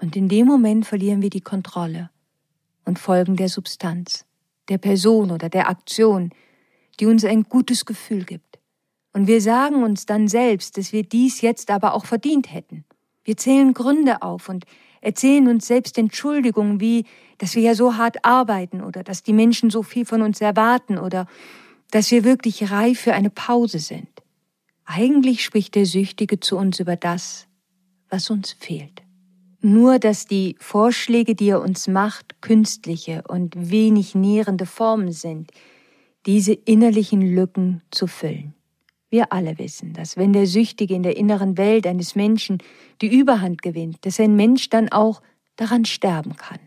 Und 0.00 0.14
in 0.14 0.28
dem 0.28 0.46
Moment 0.46 0.86
verlieren 0.86 1.20
wir 1.20 1.30
die 1.30 1.40
Kontrolle 1.40 2.10
und 2.84 3.00
folgen 3.00 3.34
der 3.34 3.48
Substanz, 3.48 4.24
der 4.68 4.78
Person 4.78 5.32
oder 5.32 5.48
der 5.48 5.68
Aktion, 5.68 6.30
die 7.00 7.06
uns 7.06 7.24
ein 7.24 7.44
gutes 7.44 7.84
Gefühl 7.84 8.24
gibt. 8.24 8.58
Und 9.12 9.26
wir 9.26 9.40
sagen 9.40 9.82
uns 9.82 10.06
dann 10.06 10.28
selbst, 10.28 10.76
dass 10.76 10.92
wir 10.92 11.02
dies 11.02 11.40
jetzt 11.40 11.70
aber 11.70 11.94
auch 11.94 12.04
verdient 12.04 12.52
hätten. 12.52 12.84
Wir 13.24 13.36
zählen 13.36 13.72
Gründe 13.74 14.22
auf 14.22 14.48
und 14.48 14.66
erzählen 15.00 15.48
uns 15.48 15.66
selbst 15.66 15.98
Entschuldigungen 15.98 16.80
wie, 16.80 17.04
dass 17.38 17.54
wir 17.54 17.62
ja 17.62 17.74
so 17.74 17.96
hart 17.96 18.24
arbeiten 18.24 18.82
oder 18.82 19.02
dass 19.02 19.22
die 19.22 19.32
Menschen 19.32 19.70
so 19.70 19.82
viel 19.82 20.04
von 20.04 20.22
uns 20.22 20.40
erwarten 20.40 20.98
oder 20.98 21.26
dass 21.90 22.10
wir 22.10 22.24
wirklich 22.24 22.70
reif 22.70 23.00
für 23.00 23.14
eine 23.14 23.30
Pause 23.30 23.78
sind. 23.78 24.08
Eigentlich 24.84 25.44
spricht 25.44 25.74
der 25.74 25.86
Süchtige 25.86 26.40
zu 26.40 26.56
uns 26.56 26.78
über 26.78 26.96
das, 26.96 27.46
was 28.08 28.30
uns 28.30 28.52
fehlt. 28.52 29.02
Nur 29.60 29.98
dass 29.98 30.26
die 30.26 30.56
Vorschläge, 30.60 31.34
die 31.34 31.48
er 31.48 31.60
uns 31.60 31.88
macht, 31.88 32.40
künstliche 32.40 33.24
und 33.26 33.70
wenig 33.70 34.14
nährende 34.14 34.66
Formen 34.66 35.10
sind, 35.10 35.50
diese 36.26 36.52
innerlichen 36.52 37.22
Lücken 37.22 37.82
zu 37.90 38.06
füllen. 38.06 38.54
Wir 39.08 39.32
alle 39.32 39.58
wissen, 39.58 39.92
dass 39.92 40.16
wenn 40.16 40.32
der 40.32 40.46
Süchtige 40.46 40.94
in 40.94 41.04
der 41.04 41.16
inneren 41.16 41.56
Welt 41.56 41.86
eines 41.86 42.16
Menschen 42.16 42.58
die 43.00 43.06
Überhand 43.06 43.62
gewinnt, 43.62 44.04
dass 44.04 44.18
ein 44.18 44.34
Mensch 44.34 44.68
dann 44.68 44.90
auch 44.90 45.22
daran 45.54 45.84
sterben 45.84 46.36
kann. 46.36 46.58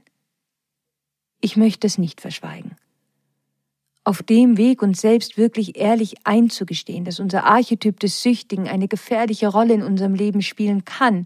Ich 1.41 1.57
möchte 1.57 1.85
es 1.85 1.97
nicht 1.97 2.21
verschweigen. 2.21 2.75
Auf 4.05 4.23
dem 4.23 4.57
Weg, 4.57 4.81
uns 4.81 5.01
selbst 5.01 5.37
wirklich 5.37 5.77
ehrlich 5.77 6.15
einzugestehen, 6.23 7.03
dass 7.03 7.19
unser 7.19 7.43
Archetyp 7.43 7.99
des 7.99 8.23
Süchtigen 8.23 8.67
eine 8.67 8.87
gefährliche 8.87 9.49
Rolle 9.49 9.73
in 9.73 9.83
unserem 9.83 10.15
Leben 10.15 10.41
spielen 10.41 10.85
kann 10.85 11.25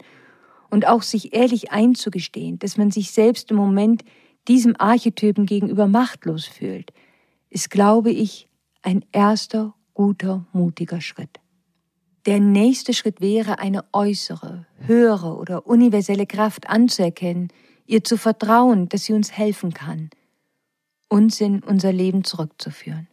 und 0.69 0.87
auch 0.87 1.03
sich 1.03 1.33
ehrlich 1.33 1.71
einzugestehen, 1.71 2.57
dass 2.57 2.77
man 2.77 2.89
sich 2.89 3.11
selbst 3.11 3.51
im 3.51 3.57
Moment 3.57 4.03
diesem 4.47 4.75
Archetypen 4.77 5.45
gegenüber 5.45 5.87
machtlos 5.87 6.45
fühlt, 6.45 6.91
ist, 7.53 7.69
glaube 7.69 8.09
ich, 8.09 8.49
ein 8.81 9.05
erster 9.11 9.75
guter, 9.93 10.47
mutiger 10.53 11.01
Schritt. 11.01 11.39
Der 12.25 12.39
nächste 12.39 12.93
Schritt 12.93 13.21
wäre, 13.21 13.59
eine 13.59 13.85
äußere, 13.93 14.65
höhere 14.79 15.37
oder 15.37 15.67
universelle 15.67 16.25
Kraft 16.25 16.67
anzuerkennen, 16.67 17.49
ihr 17.85 18.03
zu 18.03 18.17
vertrauen, 18.17 18.89
dass 18.89 19.03
sie 19.03 19.13
uns 19.13 19.31
helfen 19.31 19.73
kann, 19.73 20.09
uns 21.09 21.39
in 21.41 21.61
unser 21.61 21.93
Leben 21.93 22.23
zurückzuführen. 22.23 23.07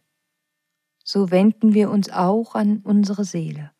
So 1.03 1.29
wenden 1.29 1.73
wir 1.73 1.91
uns 1.91 2.09
auch 2.09 2.55
an 2.55 2.81
unsere 2.83 3.25
Seele 3.25 3.71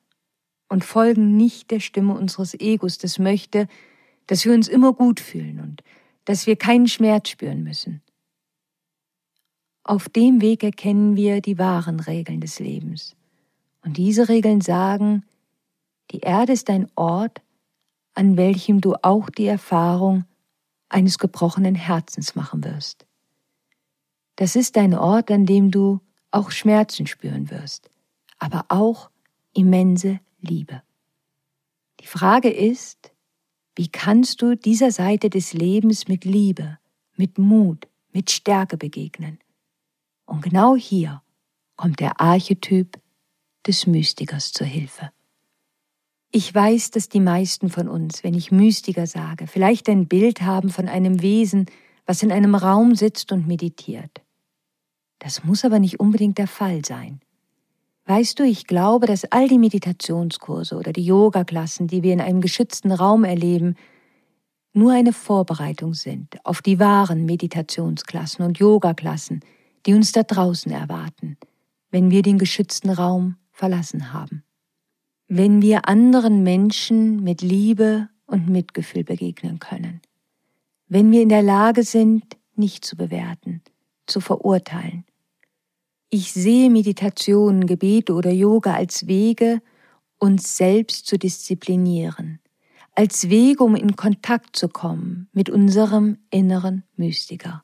und 0.69 0.85
folgen 0.85 1.37
nicht 1.37 1.71
der 1.71 1.79
Stimme 1.79 2.13
unseres 2.13 2.53
Egos, 2.53 2.97
das 2.99 3.17
möchte, 3.17 3.67
dass 4.27 4.45
wir 4.45 4.53
uns 4.53 4.67
immer 4.67 4.93
gut 4.93 5.19
fühlen 5.19 5.59
und 5.59 5.81
dass 6.25 6.45
wir 6.45 6.55
keinen 6.55 6.87
Schmerz 6.87 7.29
spüren 7.29 7.63
müssen. 7.63 8.03
Auf 9.83 10.09
dem 10.09 10.41
Weg 10.41 10.63
erkennen 10.63 11.15
wir 11.15 11.41
die 11.41 11.57
wahren 11.57 11.99
Regeln 11.99 12.39
des 12.39 12.59
Lebens. 12.59 13.15
Und 13.83 13.97
diese 13.97 14.29
Regeln 14.29 14.61
sagen, 14.61 15.23
die 16.11 16.19
Erde 16.19 16.53
ist 16.53 16.69
ein 16.69 16.87
Ort, 16.95 17.41
an 18.13 18.37
welchem 18.37 18.81
du 18.81 18.95
auch 19.01 19.29
die 19.29 19.47
Erfahrung 19.47 20.25
eines 20.89 21.17
gebrochenen 21.17 21.75
Herzens 21.75 22.35
machen 22.35 22.63
wirst. 22.63 23.05
Das 24.35 24.55
ist 24.55 24.77
ein 24.77 24.93
Ort, 24.93 25.31
an 25.31 25.45
dem 25.45 25.71
du 25.71 25.99
auch 26.29 26.51
Schmerzen 26.51 27.07
spüren 27.07 27.49
wirst, 27.49 27.89
aber 28.37 28.65
auch 28.69 29.09
immense 29.53 30.19
Liebe. 30.39 30.81
Die 31.99 32.07
Frage 32.07 32.49
ist, 32.49 33.11
wie 33.75 33.87
kannst 33.87 34.41
du 34.41 34.55
dieser 34.55 34.91
Seite 34.91 35.29
des 35.29 35.53
Lebens 35.53 36.07
mit 36.07 36.25
Liebe, 36.25 36.77
mit 37.15 37.37
Mut, 37.37 37.87
mit 38.11 38.31
Stärke 38.31 38.77
begegnen? 38.77 39.39
Und 40.31 40.43
genau 40.43 40.77
hier 40.77 41.21
kommt 41.75 41.99
der 41.99 42.21
Archetyp 42.21 42.97
des 43.67 43.85
Mystikers 43.85 44.53
zur 44.53 44.65
Hilfe. 44.65 45.11
Ich 46.31 46.55
weiß, 46.55 46.91
dass 46.91 47.09
die 47.09 47.19
meisten 47.19 47.67
von 47.69 47.89
uns, 47.89 48.23
wenn 48.23 48.33
ich 48.33 48.49
Mystiker 48.49 49.07
sage, 49.07 49.45
vielleicht 49.45 49.89
ein 49.89 50.07
Bild 50.07 50.41
haben 50.41 50.69
von 50.69 50.87
einem 50.87 51.21
Wesen, 51.21 51.65
was 52.05 52.23
in 52.23 52.31
einem 52.31 52.55
Raum 52.55 52.95
sitzt 52.95 53.33
und 53.33 53.45
meditiert. 53.45 54.21
Das 55.19 55.43
muss 55.43 55.65
aber 55.65 55.79
nicht 55.79 55.99
unbedingt 55.99 56.37
der 56.37 56.47
Fall 56.47 56.85
sein. 56.85 57.19
Weißt 58.05 58.39
du, 58.39 58.43
ich 58.43 58.67
glaube, 58.67 59.07
dass 59.07 59.25
all 59.33 59.49
die 59.49 59.59
Meditationskurse 59.59 60.77
oder 60.77 60.93
die 60.93 61.05
Yoga-Klassen, 61.05 61.87
die 61.87 62.03
wir 62.03 62.13
in 62.13 62.21
einem 62.21 62.39
geschützten 62.39 62.93
Raum 62.93 63.25
erleben, 63.25 63.75
nur 64.71 64.93
eine 64.93 65.11
Vorbereitung 65.11 65.93
sind 65.93 66.37
auf 66.45 66.61
die 66.61 66.79
wahren 66.79 67.25
Meditationsklassen 67.25 68.45
und 68.45 68.59
Yoga-Klassen, 68.59 69.41
die 69.85 69.93
uns 69.93 70.11
da 70.11 70.23
draußen 70.23 70.71
erwarten, 70.71 71.37
wenn 71.89 72.11
wir 72.11 72.21
den 72.21 72.37
geschützten 72.37 72.89
Raum 72.89 73.37
verlassen 73.51 74.13
haben 74.13 74.43
wenn 75.33 75.61
wir 75.61 75.87
anderen 75.87 76.43
Menschen 76.43 77.23
mit 77.23 77.41
Liebe 77.41 78.09
und 78.25 78.49
Mitgefühl 78.49 79.05
begegnen 79.05 79.59
können, 79.59 80.01
wenn 80.89 81.09
wir 81.09 81.21
in 81.21 81.29
der 81.29 81.41
Lage 81.41 81.83
sind, 81.83 82.35
nicht 82.55 82.83
zu 82.83 82.97
bewerten, 82.97 83.61
zu 84.07 84.19
verurteilen. 84.19 85.05
Ich 86.09 86.33
sehe 86.33 86.69
Meditation, 86.69 87.65
Gebete 87.65 88.13
oder 88.13 88.29
Yoga 88.29 88.73
als 88.73 89.07
Wege, 89.07 89.61
uns 90.17 90.57
selbst 90.57 91.07
zu 91.07 91.17
disziplinieren, 91.17 92.41
als 92.93 93.29
Wege, 93.29 93.63
um 93.63 93.77
in 93.77 93.95
Kontakt 93.95 94.57
zu 94.57 94.67
kommen 94.67 95.29
mit 95.31 95.49
unserem 95.49 96.17
inneren 96.29 96.83
Mystiker. 96.97 97.63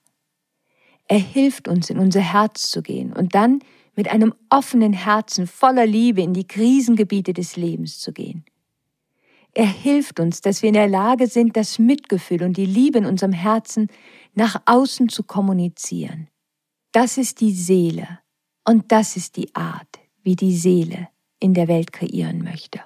Er 1.08 1.20
hilft 1.20 1.68
uns, 1.68 1.90
in 1.90 2.00
unser 2.00 2.22
Herz 2.22 2.70
zu 2.70 2.82
gehen 2.82 3.14
und 3.14 3.34
dann 3.34 3.60
mit 3.96 4.10
einem 4.10 4.34
offenen 4.50 4.94
Herzen 4.94 5.48
voller 5.48 5.86
Liebe 5.86 6.22
in 6.22 6.34
die 6.34 6.48
Krisengebiete 6.48 7.34
des 7.34 7.56
Lebens 7.56 8.00
zu 8.00 8.14
gehen. 8.14 8.46
Er 9.54 9.66
hilft 9.66 10.20
uns, 10.20 10.42
dass 10.42 10.62
wir 10.62 10.68
in 10.68 10.76
der 10.76 10.88
Lage 10.88 11.28
sind, 11.28 11.58
das 11.58 11.80
Mitgefühl 11.80 12.44
und 12.44 12.58
die 12.58 12.66
Liebe 12.66 13.00
in 13.00 13.06
unserem 13.06 13.32
Herzen 13.32 13.88
nach 14.36 14.62
außen 14.66 15.10
zu 15.10 15.24
kommunizieren. 15.24 16.28
Das 16.92 17.18
ist 17.18 17.42
die 17.42 17.54
Seele 17.54 18.20
und 18.66 18.92
das 18.92 19.18
ist 19.18 19.36
die 19.36 19.56
Art, 19.56 20.00
wie 20.22 20.36
die 20.36 20.56
Seele 20.56 21.08
in 21.40 21.54
der 21.54 21.68
Welt 21.68 21.92
kreieren 21.92 22.44
möchte. 22.44 22.82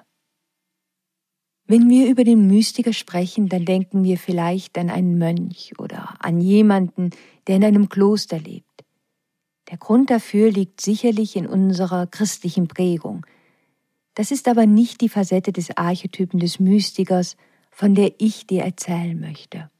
Wenn 1.72 1.88
wir 1.88 2.06
über 2.06 2.22
den 2.22 2.48
Mystiker 2.48 2.92
sprechen, 2.92 3.48
dann 3.48 3.64
denken 3.64 4.04
wir 4.04 4.18
vielleicht 4.18 4.76
an 4.76 4.90
einen 4.90 5.16
Mönch 5.16 5.72
oder 5.78 6.16
an 6.18 6.38
jemanden, 6.38 7.08
der 7.46 7.56
in 7.56 7.64
einem 7.64 7.88
Kloster 7.88 8.38
lebt. 8.38 8.84
Der 9.70 9.78
Grund 9.78 10.10
dafür 10.10 10.50
liegt 10.50 10.82
sicherlich 10.82 11.34
in 11.34 11.46
unserer 11.46 12.06
christlichen 12.06 12.68
Prägung. 12.68 13.24
Das 14.12 14.30
ist 14.32 14.48
aber 14.48 14.66
nicht 14.66 15.00
die 15.00 15.08
Facette 15.08 15.50
des 15.50 15.74
Archetypen 15.74 16.38
des 16.38 16.60
Mystikers, 16.60 17.38
von 17.70 17.94
der 17.94 18.12
ich 18.18 18.46
dir 18.46 18.64
erzählen 18.64 19.18
möchte. 19.18 19.70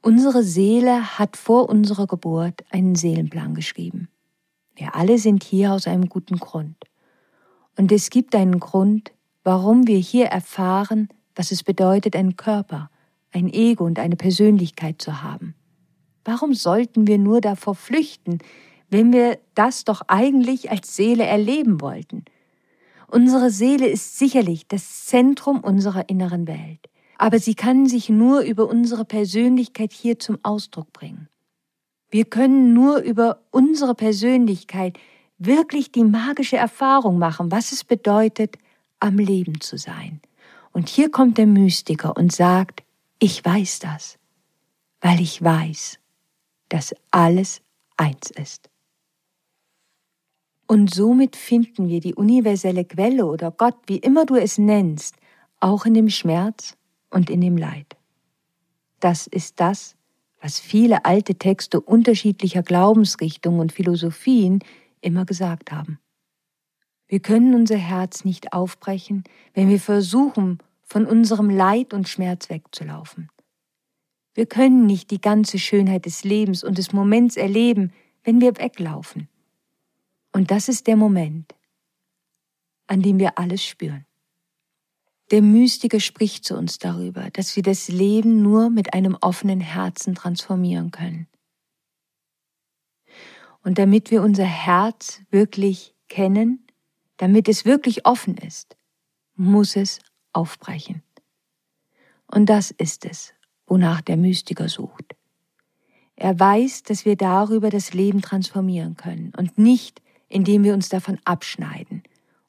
Unsere 0.00 0.42
Seele 0.42 1.18
hat 1.18 1.36
vor 1.36 1.68
unserer 1.68 2.06
Geburt 2.06 2.64
einen 2.70 2.94
Seelenplan 2.94 3.54
geschrieben. 3.54 4.08
Wir 4.74 4.94
alle 4.94 5.18
sind 5.18 5.44
hier 5.44 5.74
aus 5.74 5.86
einem 5.86 6.08
guten 6.08 6.38
Grund. 6.38 6.78
Und 7.76 7.92
es 7.92 8.08
gibt 8.08 8.34
einen 8.34 8.60
Grund, 8.60 9.12
warum 9.46 9.86
wir 9.86 9.98
hier 9.98 10.26
erfahren, 10.26 11.08
was 11.36 11.52
es 11.52 11.62
bedeutet, 11.62 12.16
einen 12.16 12.34
Körper, 12.34 12.90
ein 13.30 13.48
Ego 13.48 13.84
und 13.84 14.00
eine 14.00 14.16
Persönlichkeit 14.16 15.00
zu 15.00 15.22
haben. 15.22 15.54
Warum 16.24 16.52
sollten 16.52 17.06
wir 17.06 17.18
nur 17.18 17.40
davor 17.40 17.76
flüchten, 17.76 18.40
wenn 18.90 19.12
wir 19.12 19.38
das 19.54 19.84
doch 19.84 20.02
eigentlich 20.08 20.72
als 20.72 20.96
Seele 20.96 21.24
erleben 21.24 21.80
wollten. 21.80 22.24
Unsere 23.06 23.50
Seele 23.50 23.86
ist 23.86 24.18
sicherlich 24.18 24.66
das 24.66 25.06
Zentrum 25.06 25.60
unserer 25.60 26.08
inneren 26.08 26.48
Welt, 26.48 26.88
aber 27.16 27.38
sie 27.38 27.54
kann 27.54 27.86
sich 27.86 28.08
nur 28.08 28.40
über 28.40 28.68
unsere 28.68 29.04
Persönlichkeit 29.04 29.92
hier 29.92 30.18
zum 30.18 30.38
Ausdruck 30.42 30.92
bringen. 30.92 31.28
Wir 32.10 32.24
können 32.24 32.72
nur 32.72 32.98
über 32.98 33.42
unsere 33.52 33.94
Persönlichkeit 33.94 34.98
wirklich 35.38 35.92
die 35.92 36.04
magische 36.04 36.56
Erfahrung 36.56 37.18
machen, 37.18 37.52
was 37.52 37.70
es 37.70 37.84
bedeutet, 37.84 38.56
am 39.00 39.18
Leben 39.18 39.60
zu 39.60 39.76
sein. 39.76 40.20
Und 40.72 40.88
hier 40.88 41.10
kommt 41.10 41.38
der 41.38 41.46
Mystiker 41.46 42.16
und 42.16 42.32
sagt, 42.32 42.82
ich 43.18 43.44
weiß 43.44 43.78
das, 43.78 44.18
weil 45.00 45.20
ich 45.20 45.42
weiß, 45.42 45.98
dass 46.68 46.94
alles 47.10 47.62
eins 47.96 48.30
ist. 48.30 48.68
Und 50.66 50.92
somit 50.92 51.36
finden 51.36 51.88
wir 51.88 52.00
die 52.00 52.14
universelle 52.14 52.84
Quelle 52.84 53.26
oder 53.26 53.52
Gott, 53.52 53.76
wie 53.86 53.98
immer 53.98 54.26
du 54.26 54.34
es 54.34 54.58
nennst, 54.58 55.16
auch 55.60 55.86
in 55.86 55.94
dem 55.94 56.10
Schmerz 56.10 56.76
und 57.08 57.30
in 57.30 57.40
dem 57.40 57.56
Leid. 57.56 57.96
Das 59.00 59.26
ist 59.26 59.60
das, 59.60 59.94
was 60.40 60.58
viele 60.58 61.04
alte 61.04 61.36
Texte 61.36 61.80
unterschiedlicher 61.80 62.62
Glaubensrichtungen 62.62 63.60
und 63.60 63.72
Philosophien 63.72 64.58
immer 65.00 65.24
gesagt 65.24 65.72
haben. 65.72 65.98
Wir 67.08 67.20
können 67.20 67.54
unser 67.54 67.76
Herz 67.76 68.24
nicht 68.24 68.52
aufbrechen, 68.52 69.24
wenn 69.54 69.68
wir 69.68 69.80
versuchen, 69.80 70.58
von 70.82 71.06
unserem 71.06 71.50
Leid 71.50 71.92
und 71.94 72.08
Schmerz 72.08 72.48
wegzulaufen. 72.48 73.30
Wir 74.34 74.46
können 74.46 74.86
nicht 74.86 75.10
die 75.10 75.20
ganze 75.20 75.58
Schönheit 75.58 76.04
des 76.04 76.24
Lebens 76.24 76.62
und 76.62 76.78
des 76.78 76.92
Moments 76.92 77.36
erleben, 77.36 77.92
wenn 78.22 78.40
wir 78.40 78.56
weglaufen. 78.58 79.28
Und 80.32 80.50
das 80.50 80.68
ist 80.68 80.86
der 80.86 80.96
Moment, 80.96 81.54
an 82.86 83.02
dem 83.02 83.18
wir 83.18 83.38
alles 83.38 83.64
spüren. 83.64 84.04
Der 85.30 85.42
Mystiker 85.42 85.98
spricht 85.98 86.44
zu 86.44 86.56
uns 86.56 86.78
darüber, 86.78 87.30
dass 87.30 87.56
wir 87.56 87.62
das 87.62 87.88
Leben 87.88 88.42
nur 88.42 88.70
mit 88.70 88.94
einem 88.94 89.16
offenen 89.20 89.60
Herzen 89.60 90.14
transformieren 90.14 90.90
können. 90.90 91.26
Und 93.62 93.78
damit 93.78 94.10
wir 94.12 94.22
unser 94.22 94.44
Herz 94.44 95.22
wirklich 95.30 95.94
kennen, 96.08 96.65
damit 97.16 97.48
es 97.48 97.64
wirklich 97.64 98.06
offen 98.06 98.36
ist, 98.36 98.76
muss 99.34 99.76
es 99.76 100.00
aufbrechen. 100.32 101.02
Und 102.26 102.46
das 102.46 102.70
ist 102.70 103.04
es, 103.04 103.34
wonach 103.66 104.00
der 104.00 104.16
Mystiker 104.16 104.68
sucht. 104.68 105.16
Er 106.16 106.38
weiß, 106.38 106.82
dass 106.82 107.04
wir 107.04 107.16
darüber 107.16 107.70
das 107.70 107.92
Leben 107.92 108.22
transformieren 108.22 108.96
können 108.96 109.32
und 109.36 109.58
nicht 109.58 110.00
indem 110.28 110.64
wir 110.64 110.74
uns 110.74 110.88
davon 110.88 111.18
abschneiden 111.24 112.02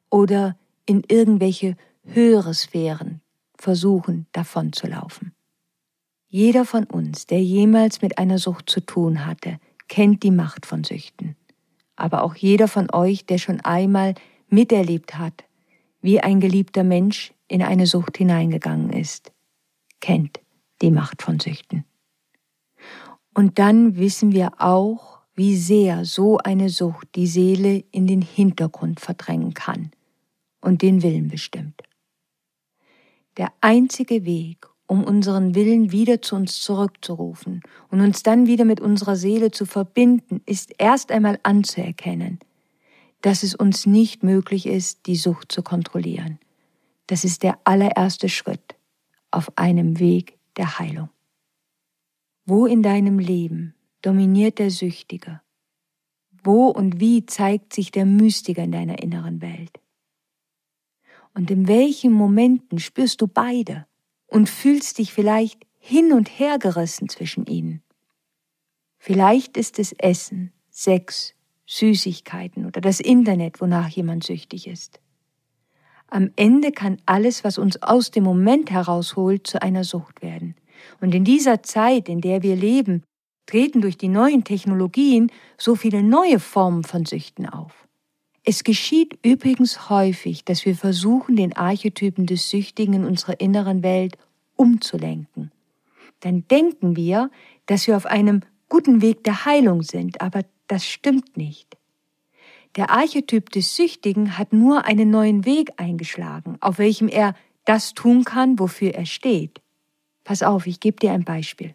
oder 0.10 0.58
in 0.86 1.04
irgendwelche 1.08 1.76
höhere 2.04 2.54
Sphären 2.54 3.22
versuchen 3.56 4.28
davon 4.32 4.74
zu 4.74 4.88
laufen. 4.88 5.34
Jeder 6.30 6.66
von 6.66 6.86
uns, 6.86 7.26
der 7.26 7.42
jemals 7.42 8.02
mit 8.02 8.18
einer 8.18 8.38
Sucht 8.38 8.70
zu 8.70 8.82
tun 8.82 9.26
hatte, 9.26 9.60
kennt 9.88 10.24
die 10.24 10.32
Macht 10.32 10.66
von 10.66 10.84
Süchten. 10.84 11.36
Aber 11.96 12.24
auch 12.24 12.36
jeder 12.36 12.68
von 12.68 12.92
euch, 12.92 13.26
der 13.26 13.38
schon 13.38 13.62
einmal 13.62 14.14
miterlebt 14.50 15.18
hat, 15.18 15.46
wie 16.02 16.20
ein 16.20 16.40
geliebter 16.40 16.84
Mensch 16.84 17.34
in 17.48 17.62
eine 17.62 17.88
Sucht 17.88 18.18
hineingegangen 18.18 18.92
ist, 18.92 19.32
kennt 20.00 20.40
die 20.82 20.92
Macht 20.92 21.22
von 21.22 21.40
Süchten. 21.40 21.86
Und 23.34 23.60
dann 23.60 23.98
wissen 23.98 24.32
wir 24.32 24.54
auch, 24.60 25.20
wie 25.36 25.56
sehr 25.56 26.06
so 26.06 26.40
eine 26.40 26.70
Sucht 26.70 27.10
die 27.16 27.28
Seele 27.28 27.84
in 27.92 28.08
den 28.08 28.22
Hintergrund 28.22 29.00
verdrängen 29.00 29.54
kann 29.54 29.92
und 30.62 30.82
den 30.82 31.04
Willen 31.04 31.28
bestimmt. 31.28 31.84
Der 33.38 33.54
einzige 33.62 34.26
Weg, 34.26 34.68
um 34.88 35.04
unseren 35.04 35.54
Willen 35.54 35.92
wieder 35.92 36.22
zu 36.24 36.36
uns 36.36 36.60
zurückzurufen 36.62 37.62
und 37.92 38.02
uns 38.02 38.24
dann 38.24 38.48
wieder 38.48 38.66
mit 38.66 38.80
unserer 38.80 39.16
Seele 39.16 39.52
zu 39.52 39.66
verbinden, 39.66 40.42
ist 40.48 40.74
erst 40.80 41.12
einmal 41.12 41.40
anzuerkennen, 41.44 42.40
dass 43.22 43.44
es 43.44 43.56
uns 43.56 43.86
nicht 43.86 44.24
möglich 44.24 44.66
ist, 44.66 45.08
die 45.08 45.16
Sucht 45.16 45.52
zu 45.52 45.64
kontrollieren. 45.64 46.40
Das 47.08 47.24
ist 47.24 47.44
der 47.44 47.60
allererste 47.64 48.30
Schritt 48.30 48.76
auf 49.32 49.58
einem 49.58 50.00
Weg 50.00 50.38
der 50.58 50.80
Heilung. 50.80 51.10
Wo 52.46 52.66
in 52.66 52.84
deinem 52.84 53.20
Leben 53.20 53.76
dominiert 54.02 54.60
der 54.60 54.72
Süchtige? 54.72 55.42
Wo 56.44 56.68
und 56.68 57.00
wie 57.00 57.26
zeigt 57.26 57.74
sich 57.74 57.92
der 57.92 58.06
Mystiker 58.06 58.64
in 58.64 58.72
deiner 58.72 59.02
inneren 59.02 59.42
Welt? 59.42 59.80
Und 61.34 61.52
in 61.52 61.68
welchen 61.68 62.14
Momenten 62.14 62.80
spürst 62.80 63.22
du 63.22 63.28
beide 63.28 63.86
und 64.28 64.50
fühlst 64.50 64.98
dich 64.98 65.14
vielleicht 65.14 65.66
hin 65.78 66.14
und 66.14 66.40
her 66.40 66.58
gerissen 66.58 67.10
zwischen 67.10 67.46
ihnen? 67.46 67.84
Vielleicht 68.98 69.58
ist 69.58 69.78
es 69.80 69.94
Essen, 69.94 70.52
Sex, 70.70 71.36
Süßigkeiten 71.68 72.66
oder 72.66 72.82
das 72.82 73.00
Internet, 73.00 73.62
wonach 73.62 73.90
jemand 73.90 74.24
süchtig 74.24 74.68
ist. 74.68 75.00
Am 76.10 76.32
Ende 76.38 76.72
kann 76.72 76.98
alles, 77.06 77.44
was 77.44 77.58
uns 77.58 77.84
aus 77.84 78.12
dem 78.12 78.24
Moment 78.24 78.72
herausholt, 78.72 79.46
zu 79.46 79.62
einer 79.62 79.84
Sucht 79.84 80.22
werden. 80.22 80.56
Und 81.02 81.14
in 81.14 81.26
dieser 81.26 81.62
Zeit, 81.64 82.08
in 82.08 82.22
der 82.22 82.42
wir 82.42 82.56
leben, 82.56 83.04
treten 83.46 83.82
durch 83.82 83.98
die 83.98 84.08
neuen 84.08 84.44
Technologien 84.44 85.32
so 85.58 85.76
viele 85.76 86.04
neue 86.04 86.40
Formen 86.40 86.84
von 86.84 87.06
Süchten 87.06 87.48
auf. 87.48 87.88
Es 88.44 88.64
geschieht 88.64 89.20
übrigens 89.24 89.90
häufig, 89.90 90.46
dass 90.46 90.66
wir 90.66 90.76
versuchen, 90.76 91.36
den 91.36 91.54
Archetypen 91.54 92.26
des 92.26 92.50
Süchtigen 92.50 92.94
in 92.94 93.06
unserer 93.06 93.42
inneren 93.42 93.84
Welt 93.84 94.18
umzulenken. 94.56 95.52
Dann 96.22 96.48
denken 96.48 96.96
wir, 96.96 97.30
dass 97.66 97.88
wir 97.88 97.98
auf 97.98 98.06
einem 98.06 98.42
guten 98.70 99.02
Weg 99.02 99.24
der 99.24 99.46
Heilung 99.46 99.84
sind, 99.84 100.22
aber 100.22 100.44
das 100.68 100.86
stimmt 100.86 101.38
nicht. 101.38 101.78
Der 102.76 102.92
Archetyp 102.92 103.50
des 103.50 103.76
Süchtigen 103.76 104.38
hat 104.38 104.54
nur 104.54 104.86
einen 104.86 105.10
neuen 105.10 105.46
Weg 105.46 105.72
eingeschlagen, 105.78 106.58
auf 106.60 106.78
welchem 106.78 107.08
er 107.08 107.34
das 107.66 107.94
tun 107.94 108.24
kann, 108.24 108.60
wofür 108.60 108.94
er 108.94 109.06
steht. 109.06 109.62
Pass 110.24 110.44
auf, 110.44 110.68
ich 110.68 110.80
gebe 110.80 111.00
dir 111.00 111.12
ein 111.12 111.24
Beispiel. 111.24 111.74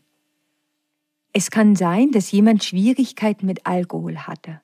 Es 1.33 1.51
kann 1.51 1.77
sein, 1.77 2.11
dass 2.11 2.31
jemand 2.31 2.63
Schwierigkeiten 2.63 3.47
mit 3.47 3.67
Alkohol 3.67 4.19
hatte. 4.19 4.61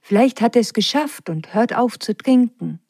Vielleicht 0.00 0.40
hat 0.40 0.54
er 0.54 0.60
es 0.60 0.72
geschafft 0.72 1.28
und 1.28 1.54
hört 1.54 1.74
auf 1.74 1.98
zu 1.98 2.16
trinken. 2.16 2.80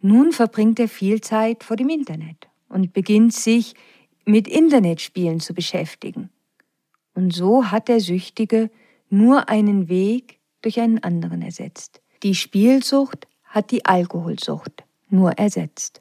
Nun 0.00 0.32
verbringt 0.32 0.80
er 0.80 0.88
viel 0.88 1.20
Zeit 1.20 1.62
vor 1.62 1.76
dem 1.76 1.88
Internet 1.88 2.48
und 2.68 2.92
beginnt 2.92 3.34
sich 3.34 3.74
mit 4.24 4.48
Internetspielen 4.48 5.40
zu 5.40 5.54
beschäftigen. 5.54 6.30
Und 7.18 7.34
so 7.34 7.72
hat 7.72 7.88
der 7.88 7.98
Süchtige 7.98 8.70
nur 9.10 9.48
einen 9.48 9.88
Weg 9.88 10.38
durch 10.62 10.78
einen 10.78 11.02
anderen 11.02 11.42
ersetzt. 11.42 12.00
Die 12.22 12.36
Spielsucht 12.36 13.26
hat 13.42 13.72
die 13.72 13.84
Alkoholsucht 13.84 14.84
nur 15.08 15.32
ersetzt. 15.32 16.00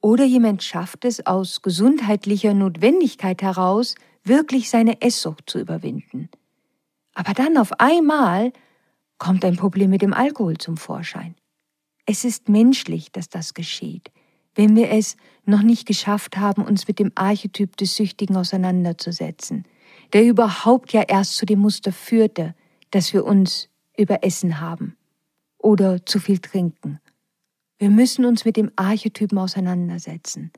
Oder 0.00 0.24
jemand 0.24 0.62
schafft 0.62 1.04
es 1.04 1.26
aus 1.26 1.60
gesundheitlicher 1.60 2.54
Notwendigkeit 2.54 3.42
heraus, 3.42 3.96
wirklich 4.22 4.70
seine 4.70 5.02
Esssucht 5.02 5.50
zu 5.50 5.58
überwinden. 5.58 6.28
Aber 7.14 7.34
dann 7.34 7.58
auf 7.58 7.80
einmal 7.80 8.52
kommt 9.18 9.44
ein 9.44 9.56
Problem 9.56 9.90
mit 9.90 10.02
dem 10.02 10.14
Alkohol 10.14 10.56
zum 10.58 10.76
Vorschein. 10.76 11.34
Es 12.06 12.24
ist 12.24 12.48
menschlich, 12.48 13.10
dass 13.10 13.28
das 13.28 13.54
geschieht, 13.54 14.12
wenn 14.54 14.76
wir 14.76 14.92
es 14.92 15.16
noch 15.46 15.62
nicht 15.62 15.84
geschafft 15.84 16.36
haben, 16.36 16.64
uns 16.64 16.86
mit 16.86 17.00
dem 17.00 17.10
Archetyp 17.16 17.76
des 17.76 17.96
Süchtigen 17.96 18.36
auseinanderzusetzen, 18.36 19.64
der 20.12 20.24
überhaupt 20.24 20.92
ja 20.92 21.02
erst 21.02 21.36
zu 21.36 21.46
dem 21.46 21.60
Muster 21.60 21.92
führte, 21.92 22.54
dass 22.90 23.12
wir 23.12 23.24
uns 23.24 23.68
überessen 23.96 24.60
haben 24.60 24.96
oder 25.58 26.04
zu 26.04 26.18
viel 26.20 26.38
trinken. 26.38 27.00
Wir 27.78 27.90
müssen 27.90 28.24
uns 28.24 28.44
mit 28.44 28.56
dem 28.56 28.72
Archetypen 28.76 29.38
auseinandersetzen, 29.38 30.52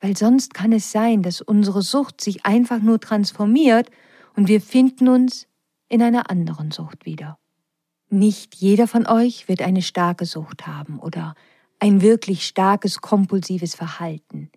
weil 0.00 0.16
sonst 0.16 0.54
kann 0.54 0.72
es 0.72 0.90
sein, 0.90 1.22
dass 1.22 1.40
unsere 1.40 1.82
Sucht 1.82 2.20
sich 2.20 2.46
einfach 2.46 2.80
nur 2.80 3.00
transformiert 3.00 3.90
und 4.36 4.48
wir 4.48 4.60
finden 4.60 5.08
uns 5.08 5.46
in 5.88 6.02
einer 6.02 6.30
anderen 6.30 6.70
Sucht 6.70 7.04
wieder. 7.04 7.38
Nicht 8.08 8.54
jeder 8.54 8.88
von 8.88 9.06
euch 9.06 9.48
wird 9.48 9.62
eine 9.62 9.82
starke 9.82 10.26
Sucht 10.26 10.66
haben 10.66 10.98
oder 10.98 11.34
ein 11.78 12.00
wirklich 12.00 12.46
starkes 12.46 13.00
kompulsives 13.00 13.74
Verhalten. 13.74 14.50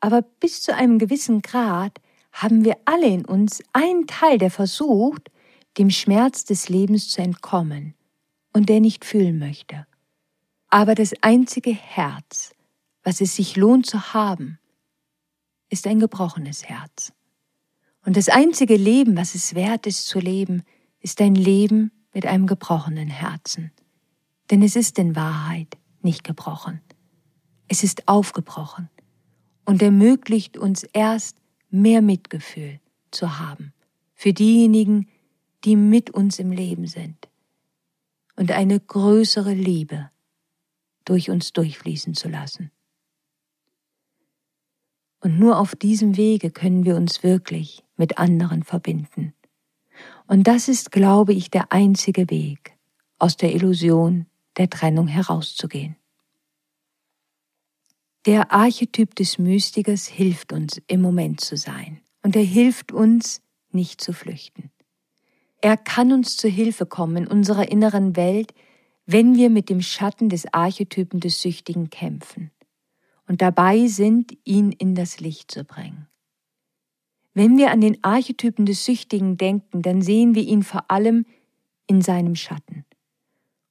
Aber 0.00 0.22
bis 0.22 0.62
zu 0.62 0.74
einem 0.74 0.98
gewissen 0.98 1.42
Grad 1.42 2.00
haben 2.36 2.66
wir 2.66 2.76
alle 2.84 3.06
in 3.06 3.24
uns 3.24 3.62
einen 3.72 4.06
Teil, 4.06 4.36
der 4.36 4.50
versucht, 4.50 5.30
dem 5.78 5.88
Schmerz 5.88 6.44
des 6.44 6.68
Lebens 6.68 7.08
zu 7.08 7.22
entkommen 7.22 7.94
und 8.52 8.68
der 8.68 8.80
nicht 8.80 9.06
fühlen 9.06 9.38
möchte. 9.38 9.86
Aber 10.68 10.94
das 10.94 11.14
einzige 11.22 11.72
Herz, 11.72 12.52
was 13.02 13.22
es 13.22 13.36
sich 13.36 13.56
lohnt 13.56 13.86
zu 13.86 14.12
haben, 14.12 14.58
ist 15.70 15.86
ein 15.86 15.98
gebrochenes 15.98 16.64
Herz. 16.64 17.10
Und 18.04 18.18
das 18.18 18.28
einzige 18.28 18.76
Leben, 18.76 19.16
was 19.16 19.34
es 19.34 19.54
wert 19.54 19.86
ist 19.86 20.06
zu 20.06 20.18
leben, 20.18 20.62
ist 21.00 21.22
ein 21.22 21.34
Leben 21.34 21.90
mit 22.12 22.26
einem 22.26 22.46
gebrochenen 22.46 23.08
Herzen. 23.08 23.72
Denn 24.50 24.62
es 24.62 24.76
ist 24.76 24.98
in 24.98 25.16
Wahrheit 25.16 25.78
nicht 26.02 26.22
gebrochen. 26.22 26.82
Es 27.66 27.82
ist 27.82 28.06
aufgebrochen 28.08 28.90
und 29.64 29.80
ermöglicht 29.80 30.58
uns 30.58 30.84
erst 30.92 31.38
mehr 31.70 32.02
Mitgefühl 32.02 32.80
zu 33.10 33.38
haben 33.38 33.72
für 34.14 34.32
diejenigen, 34.32 35.08
die 35.64 35.76
mit 35.76 36.10
uns 36.10 36.38
im 36.38 36.52
Leben 36.52 36.86
sind 36.86 37.28
und 38.36 38.52
eine 38.52 38.78
größere 38.78 39.52
Liebe 39.52 40.10
durch 41.04 41.30
uns 41.30 41.52
durchfließen 41.52 42.14
zu 42.14 42.28
lassen. 42.28 42.70
Und 45.20 45.38
nur 45.38 45.58
auf 45.58 45.74
diesem 45.74 46.16
Wege 46.16 46.50
können 46.50 46.84
wir 46.84 46.96
uns 46.96 47.22
wirklich 47.22 47.82
mit 47.96 48.18
anderen 48.18 48.62
verbinden. 48.62 49.32
Und 50.26 50.46
das 50.46 50.68
ist, 50.68 50.92
glaube 50.92 51.32
ich, 51.32 51.50
der 51.50 51.72
einzige 51.72 52.30
Weg, 52.30 52.76
aus 53.18 53.36
der 53.36 53.54
Illusion 53.54 54.26
der 54.56 54.68
Trennung 54.68 55.08
herauszugehen. 55.08 55.96
Der 58.26 58.50
Archetyp 58.50 59.14
des 59.14 59.38
Mystikers 59.38 60.08
hilft 60.08 60.52
uns, 60.52 60.82
im 60.88 61.00
Moment 61.00 61.40
zu 61.40 61.56
sein. 61.56 62.00
Und 62.24 62.34
er 62.34 62.42
hilft 62.42 62.90
uns, 62.90 63.40
nicht 63.70 64.00
zu 64.00 64.12
flüchten. 64.12 64.72
Er 65.60 65.76
kann 65.76 66.10
uns 66.10 66.36
zu 66.36 66.48
Hilfe 66.48 66.86
kommen 66.86 67.18
in 67.18 67.26
unserer 67.28 67.70
inneren 67.70 68.16
Welt, 68.16 68.52
wenn 69.06 69.36
wir 69.36 69.48
mit 69.48 69.70
dem 69.70 69.80
Schatten 69.80 70.28
des 70.28 70.52
Archetypen 70.52 71.20
des 71.20 71.40
Süchtigen 71.40 71.88
kämpfen 71.88 72.50
und 73.28 73.42
dabei 73.42 73.86
sind, 73.86 74.36
ihn 74.42 74.72
in 74.72 74.96
das 74.96 75.20
Licht 75.20 75.52
zu 75.52 75.62
bringen. 75.62 76.08
Wenn 77.32 77.56
wir 77.56 77.70
an 77.70 77.80
den 77.80 78.02
Archetypen 78.02 78.66
des 78.66 78.84
Süchtigen 78.84 79.36
denken, 79.36 79.82
dann 79.82 80.02
sehen 80.02 80.34
wir 80.34 80.42
ihn 80.42 80.64
vor 80.64 80.90
allem 80.90 81.26
in 81.86 82.02
seinem 82.02 82.34
Schatten. 82.34 82.84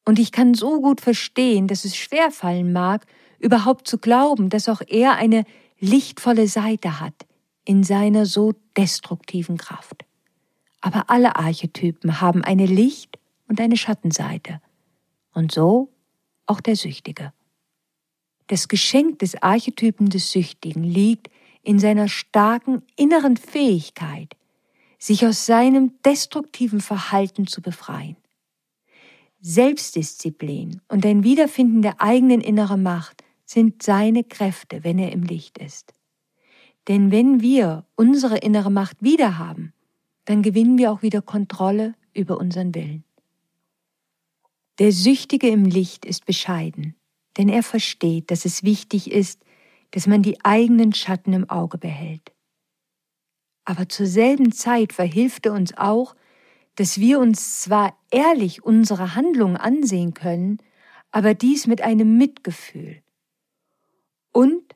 Und 0.06 0.18
ich 0.18 0.32
kann 0.32 0.54
so 0.54 0.80
gut 0.80 1.02
verstehen, 1.02 1.68
dass 1.68 1.84
es 1.84 1.98
schwerfallen 1.98 2.72
mag, 2.72 3.06
überhaupt 3.46 3.88
zu 3.88 4.00
glauben, 4.00 4.50
dass 4.50 4.68
auch 4.68 4.82
er 4.88 5.16
eine 5.16 5.46
lichtvolle 5.80 6.48
Seite 6.48 7.00
hat 7.00 7.28
in 7.64 7.84
seiner 7.84 8.26
so 8.26 8.54
destruktiven 8.76 9.58
Kraft. 9.58 10.04
Aber 10.82 11.10
alle 11.10 11.36
Archetypen 11.36 12.22
haben 12.22 12.44
eine 12.44 12.66
Licht- 12.66 13.20
und 13.48 13.62
eine 13.62 13.78
Schattenseite. 13.78 14.62
Und 15.34 15.52
so 15.52 15.94
auch 16.48 16.60
der 16.60 16.76
Süchtige. 16.76 17.34
Das 18.48 18.68
Geschenk 18.68 19.20
des 19.20 19.42
Archetypen 19.42 20.10
des 20.10 20.32
Süchtigen 20.32 20.84
liegt 20.84 21.30
in 21.62 21.80
seiner 21.80 22.08
starken 22.08 22.82
inneren 22.96 23.38
Fähigkeit, 23.38 24.36
sich 24.98 25.26
aus 25.26 25.46
seinem 25.46 25.94
destruktiven 26.04 26.82
Verhalten 26.82 27.46
zu 27.48 27.62
befreien. 27.62 28.18
Selbstdisziplin 29.40 30.82
und 30.88 31.06
ein 31.06 31.24
Wiederfinden 31.24 31.84
der 31.84 32.02
eigenen 32.02 32.42
inneren 32.42 32.82
Macht 32.82 33.15
sind 33.46 33.84
seine 33.84 34.24
Kräfte, 34.24 34.84
wenn 34.84 35.00
er 35.00 35.12
im 35.12 35.24
Licht 35.24 35.58
ist. 35.58 35.94
Denn 36.88 37.12
wenn 37.12 37.42
wir 37.42 37.86
unsere 37.96 38.38
innere 38.38 38.72
Macht 38.72 39.02
wiederhaben, 39.02 39.74
dann 40.26 40.42
gewinnen 40.42 40.78
wir 40.78 40.92
auch 40.92 41.02
wieder 41.02 41.22
Kontrolle 41.22 41.96
über 42.14 42.38
unseren 42.38 42.74
Willen. 42.76 43.04
Der 44.80 44.92
Süchtige 44.92 45.48
im 45.48 45.66
Licht 45.66 46.06
ist 46.06 46.26
bescheiden, 46.26 46.96
denn 47.38 47.50
er 47.50 47.64
versteht, 47.64 48.30
dass 48.32 48.46
es 48.46 48.64
wichtig 48.64 49.12
ist, 49.12 49.42
dass 49.92 50.08
man 50.08 50.22
die 50.22 50.44
eigenen 50.44 50.94
Schatten 50.94 51.34
im 51.34 51.50
Auge 51.50 51.78
behält. 51.78 52.34
Aber 53.64 53.88
zur 53.88 54.06
selben 54.06 54.52
Zeit 54.52 54.94
verhilft 54.94 55.46
er 55.46 55.54
uns 55.54 55.76
auch, 55.78 56.16
dass 56.76 57.00
wir 57.00 57.20
uns 57.20 57.62
zwar 57.62 57.98
ehrlich 58.12 58.64
unsere 58.64 59.16
Handlungen 59.16 59.58
ansehen 59.58 60.14
können, 60.14 60.58
aber 61.12 61.34
dies 61.34 61.68
mit 61.68 61.82
einem 61.82 62.18
Mitgefühl 62.18 63.02
und 64.36 64.76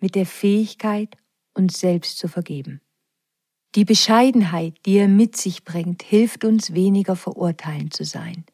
mit 0.00 0.16
der 0.16 0.26
Fähigkeit, 0.26 1.16
uns 1.54 1.78
selbst 1.78 2.18
zu 2.18 2.26
vergeben. 2.26 2.80
Die 3.76 3.84
Bescheidenheit, 3.84 4.74
die 4.86 4.96
er 4.96 5.06
mit 5.06 5.36
sich 5.36 5.64
bringt, 5.64 6.02
hilft 6.02 6.44
uns 6.44 6.74
weniger 6.74 7.14
verurteilend 7.14 7.94
zu 7.94 8.04
sein, 8.04 8.44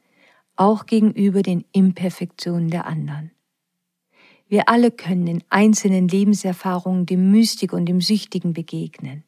auch 0.54 0.84
gegenüber 0.84 1.42
den 1.42 1.64
Imperfektionen 1.72 2.68
der 2.68 2.86
anderen. 2.86 3.30
Wir 4.46 4.68
alle 4.68 4.90
können 4.90 5.26
in 5.26 5.44
einzelnen 5.48 6.08
Lebenserfahrungen 6.08 7.06
dem 7.06 7.30
Mystiker 7.30 7.76
und 7.76 7.86
dem 7.86 8.02
Süchtigen 8.02 8.52
begegnen. 8.52 9.24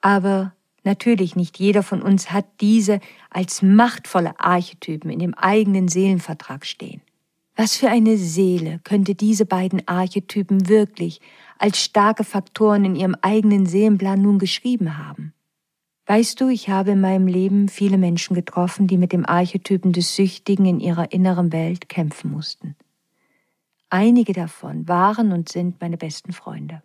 Aber 0.00 0.52
Natürlich 0.84 1.34
nicht 1.34 1.58
jeder 1.58 1.82
von 1.82 2.00
uns 2.00 2.30
hat 2.30 2.46
diese 2.60 3.00
als 3.28 3.60
machtvolle 3.60 4.38
Archetypen 4.38 5.10
in 5.10 5.18
dem 5.18 5.34
eigenen 5.34 5.88
Seelenvertrag 5.88 6.64
stehen. 6.64 7.02
Was 7.56 7.76
für 7.76 7.88
eine 7.88 8.18
Seele 8.18 8.80
könnte 8.84 9.14
diese 9.14 9.46
beiden 9.46 9.88
Archetypen 9.88 10.68
wirklich 10.68 11.20
als 11.58 11.82
starke 11.82 12.22
Faktoren 12.22 12.84
in 12.84 12.96
ihrem 12.96 13.16
eigenen 13.22 13.64
Seelenplan 13.64 14.20
nun 14.20 14.38
geschrieben 14.38 14.98
haben? 14.98 15.32
Weißt 16.04 16.40
du, 16.40 16.48
ich 16.48 16.68
habe 16.68 16.92
in 16.92 17.00
meinem 17.00 17.26
Leben 17.26 17.68
viele 17.68 17.96
Menschen 17.96 18.34
getroffen, 18.34 18.86
die 18.86 18.98
mit 18.98 19.12
dem 19.12 19.26
Archetypen 19.26 19.92
des 19.92 20.14
Süchtigen 20.14 20.66
in 20.66 20.80
ihrer 20.80 21.12
inneren 21.12 21.50
Welt 21.50 21.88
kämpfen 21.88 22.30
mussten. 22.30 22.76
Einige 23.88 24.34
davon 24.34 24.86
waren 24.86 25.32
und 25.32 25.48
sind 25.48 25.80
meine 25.80 25.96
besten 25.96 26.32
Freunde. 26.32 26.82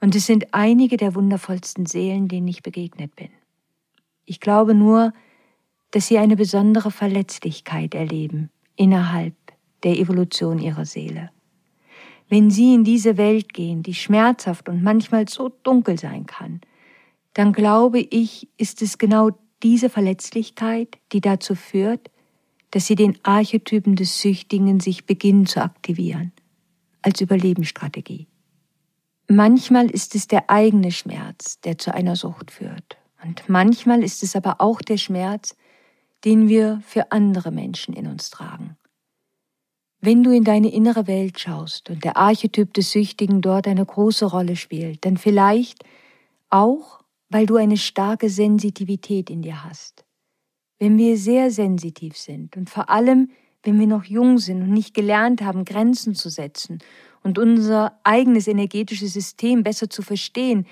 Und 0.00 0.14
es 0.14 0.26
sind 0.26 0.52
einige 0.52 0.96
der 0.96 1.14
wundervollsten 1.14 1.86
Seelen, 1.86 2.28
denen 2.28 2.48
ich 2.48 2.62
begegnet 2.62 3.16
bin. 3.16 3.30
Ich 4.26 4.40
glaube 4.40 4.74
nur, 4.74 5.12
dass 5.90 6.08
sie 6.08 6.18
eine 6.18 6.36
besondere 6.36 6.90
Verletzlichkeit 6.90 7.94
erleben 7.94 8.50
innerhalb 8.76 9.34
der 9.84 9.98
Evolution 9.98 10.58
ihrer 10.58 10.84
Seele. 10.84 11.30
Wenn 12.28 12.50
sie 12.50 12.74
in 12.74 12.84
diese 12.84 13.16
Welt 13.16 13.52
gehen, 13.52 13.82
die 13.82 13.94
schmerzhaft 13.94 14.68
und 14.68 14.82
manchmal 14.82 15.28
so 15.28 15.50
dunkel 15.62 15.98
sein 15.98 16.26
kann, 16.26 16.60
dann 17.34 17.52
glaube 17.52 18.00
ich, 18.00 18.48
ist 18.56 18.82
es 18.82 18.98
genau 18.98 19.30
diese 19.62 19.90
Verletzlichkeit, 19.90 20.98
die 21.12 21.20
dazu 21.20 21.54
führt, 21.54 22.10
dass 22.70 22.86
sie 22.86 22.94
den 22.94 23.18
Archetypen 23.22 23.96
des 23.96 24.20
Süchtigen 24.20 24.80
sich 24.80 25.04
beginnen 25.04 25.46
zu 25.46 25.62
aktivieren, 25.62 26.32
als 27.02 27.20
Überlebensstrategie. 27.20 28.26
Manchmal 29.28 29.90
ist 29.90 30.14
es 30.14 30.26
der 30.26 30.50
eigene 30.50 30.90
Schmerz, 30.90 31.60
der 31.60 31.78
zu 31.78 31.94
einer 31.94 32.16
Sucht 32.16 32.50
führt. 32.50 32.96
Und 33.22 33.48
manchmal 33.48 34.02
ist 34.02 34.22
es 34.22 34.34
aber 34.34 34.60
auch 34.60 34.80
der 34.80 34.96
Schmerz, 34.96 35.54
den 36.24 36.48
wir 36.48 36.82
für 36.84 37.12
andere 37.12 37.50
Menschen 37.50 37.94
in 37.94 38.06
uns 38.06 38.30
tragen. 38.30 38.76
Wenn 40.04 40.24
du 40.24 40.32
in 40.32 40.42
deine 40.42 40.72
innere 40.72 41.06
Welt 41.06 41.38
schaust 41.38 41.88
und 41.88 42.02
der 42.02 42.16
Archetyp 42.16 42.74
des 42.74 42.90
Süchtigen 42.90 43.40
dort 43.40 43.68
eine 43.68 43.86
große 43.86 44.26
Rolle 44.26 44.56
spielt, 44.56 45.04
dann 45.04 45.16
vielleicht 45.16 45.84
auch, 46.50 46.98
weil 47.28 47.46
du 47.46 47.54
eine 47.54 47.76
starke 47.76 48.28
Sensitivität 48.28 49.30
in 49.30 49.42
dir 49.42 49.62
hast. 49.62 50.04
Wenn 50.80 50.98
wir 50.98 51.16
sehr 51.16 51.52
sensitiv 51.52 52.16
sind 52.16 52.56
und 52.56 52.68
vor 52.68 52.90
allem, 52.90 53.30
wenn 53.62 53.78
wir 53.78 53.86
noch 53.86 54.02
jung 54.02 54.38
sind 54.38 54.62
und 54.62 54.72
nicht 54.72 54.92
gelernt 54.92 55.40
haben, 55.40 55.64
Grenzen 55.64 56.16
zu 56.16 56.30
setzen 56.30 56.80
und 57.22 57.38
unser 57.38 57.96
eigenes 58.02 58.48
energetisches 58.48 59.12
System 59.12 59.62
besser 59.62 59.88
zu 59.88 60.02
verstehen, 60.02 60.66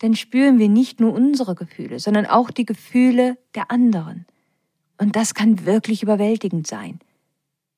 dann 0.00 0.16
spüren 0.16 0.58
wir 0.58 0.68
nicht 0.68 0.98
nur 0.98 1.12
unsere 1.12 1.54
Gefühle, 1.54 2.00
sondern 2.00 2.26
auch 2.26 2.50
die 2.50 2.66
Gefühle 2.66 3.38
der 3.54 3.70
anderen. 3.70 4.26
Und 4.98 5.14
das 5.14 5.34
kann 5.34 5.66
wirklich 5.66 6.02
überwältigend 6.02 6.66
sein. 6.66 6.98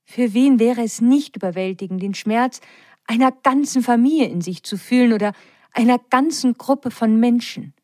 Für 0.05 0.35
wen 0.35 0.59
wäre 0.59 0.83
es 0.83 1.01
nicht 1.01 1.37
überwältigend, 1.37 2.03
den 2.03 2.15
Schmerz 2.15 2.61
einer 3.07 3.33
ganzen 3.33 3.83
Familie 3.83 4.29
in 4.29 4.41
sich 4.41 4.63
zu 4.63 4.77
fühlen 4.77 5.13
oder 5.13 5.33
einer 5.73 5.99
ganzen 5.99 6.55
Gruppe 6.55 6.91
von 6.91 7.19
Menschen? 7.19 7.75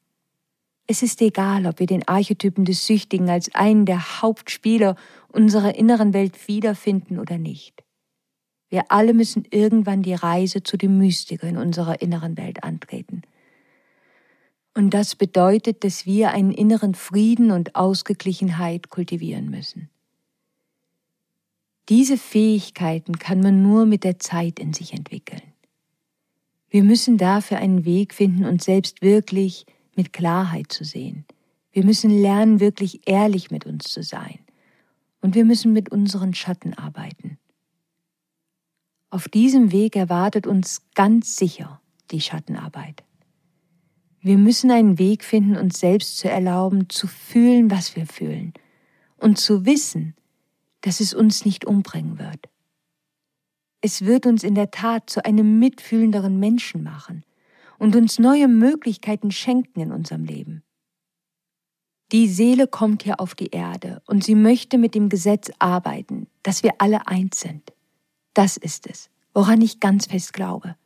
Es 0.87 1.02
ist 1.02 1.22
egal, 1.22 1.66
ob 1.66 1.78
wir 1.78 1.87
den 1.87 2.06
Archetypen 2.09 2.64
des 2.64 2.87
Süchtigen 2.87 3.30
als 3.30 3.54
einen 3.54 3.87
der 3.87 4.22
Hauptspieler 4.22 4.96
unserer 5.28 5.76
inneren 5.76 6.12
Welt 6.12 6.48
wiederfinden 6.48 7.18
oder 7.18 7.38
nicht. 7.38 7.85
Wir 8.70 8.85
alle 8.88 9.14
müssen 9.14 9.44
irgendwann 9.50 10.02
die 10.02 10.14
Reise 10.14 10.62
zu 10.62 10.76
dem 10.76 10.98
Mystiker 10.98 11.46
in 11.46 11.56
unserer 11.56 12.02
inneren 12.02 12.37
Welt 12.37 12.64
antreten. 12.64 13.22
Und 14.74 14.94
das 14.94 15.16
bedeutet, 15.16 15.85
dass 15.85 16.06
wir 16.06 16.30
einen 16.30 16.52
inneren 16.52 16.94
Frieden 16.94 17.50
und 17.50 17.74
Ausgeglichenheit 17.74 18.88
kultivieren 18.88 19.50
müssen. 19.50 19.90
Diese 21.90 22.16
Fähigkeiten 22.16 23.18
kann 23.18 23.40
man 23.40 23.62
nur 23.62 23.85
mit 23.85 24.05
der 24.05 24.20
Zeit 24.20 24.61
in 24.61 24.72
sich 24.72 24.92
entwickeln. 24.92 25.42
Wir 26.68 26.85
müssen 26.85 27.18
dafür 27.18 27.59
einen 27.59 27.85
Weg 27.85 28.14
finden, 28.14 28.44
uns 28.44 28.64
selbst 28.64 29.03
wirklich 29.03 29.66
mit 29.96 30.12
Klarheit 30.12 30.70
zu 30.70 30.85
sehen. 30.85 31.24
Wir 31.72 31.85
müssen 31.85 32.11
lernen, 32.11 32.61
wirklich 32.61 33.09
ehrlich 33.09 33.50
mit 33.50 33.66
uns 33.66 33.90
zu 33.92 34.05
sein. 34.05 34.38
Und 35.20 35.35
wir 35.35 35.44
müssen 35.44 35.72
mit 35.72 35.90
unseren 35.90 36.33
Schatten 36.33 36.74
arbeiten. 36.74 37.38
Auf 39.11 39.29
diesem 39.29 39.72
Weg 39.72 39.96
erwartet 39.96 40.46
uns 40.46 40.83
ganz 40.94 41.37
sicher 41.37 41.81
die 42.12 42.20
Schattenarbeit. 42.20 43.03
Wir 44.20 44.38
müssen 44.38 44.70
einen 44.70 45.00
Weg 45.00 45.24
finden, 45.24 45.57
uns 45.57 45.81
selbst 45.81 46.18
zu 46.18 46.31
erlauben, 46.31 46.88
zu 46.88 47.09
fühlen, 47.09 47.68
was 47.68 47.96
wir 47.96 48.07
fühlen 48.07 48.55
und 49.16 49.38
zu 49.38 49.66
wissen, 49.66 50.14
dass 50.82 51.00
es 51.00 51.14
uns 51.14 51.44
nicht 51.44 51.64
umbringen 51.64 52.18
wird. 52.18 52.48
Es 53.80 54.04
wird 54.04 54.26
uns 54.26 54.44
in 54.44 54.54
der 54.54 54.70
Tat 54.70 55.08
zu 55.08 55.24
einem 55.24 55.58
mitfühlenderen 55.58 56.38
Menschen 56.38 56.82
machen 56.82 57.24
und 57.78 57.96
uns 57.96 58.18
neue 58.18 58.46
Möglichkeiten 58.46 59.30
schenken 59.30 59.80
in 59.80 59.92
unserem 59.92 60.24
Leben. 60.24 60.62
Die 62.12 62.28
Seele 62.28 62.66
kommt 62.66 63.04
hier 63.04 63.20
auf 63.20 63.34
die 63.34 63.50
Erde 63.50 64.02
und 64.06 64.24
sie 64.24 64.34
möchte 64.34 64.78
mit 64.78 64.94
dem 64.94 65.08
Gesetz 65.08 65.50
arbeiten, 65.58 66.26
dass 66.42 66.62
wir 66.62 66.72
alle 66.78 67.06
eins 67.06 67.40
sind. 67.40 67.72
Das 68.34 68.56
ist 68.56 68.86
es, 68.88 69.10
woran 69.32 69.62
ich 69.62 69.80
ganz 69.80 70.06
fest 70.06 70.32
glaube. 70.32 70.76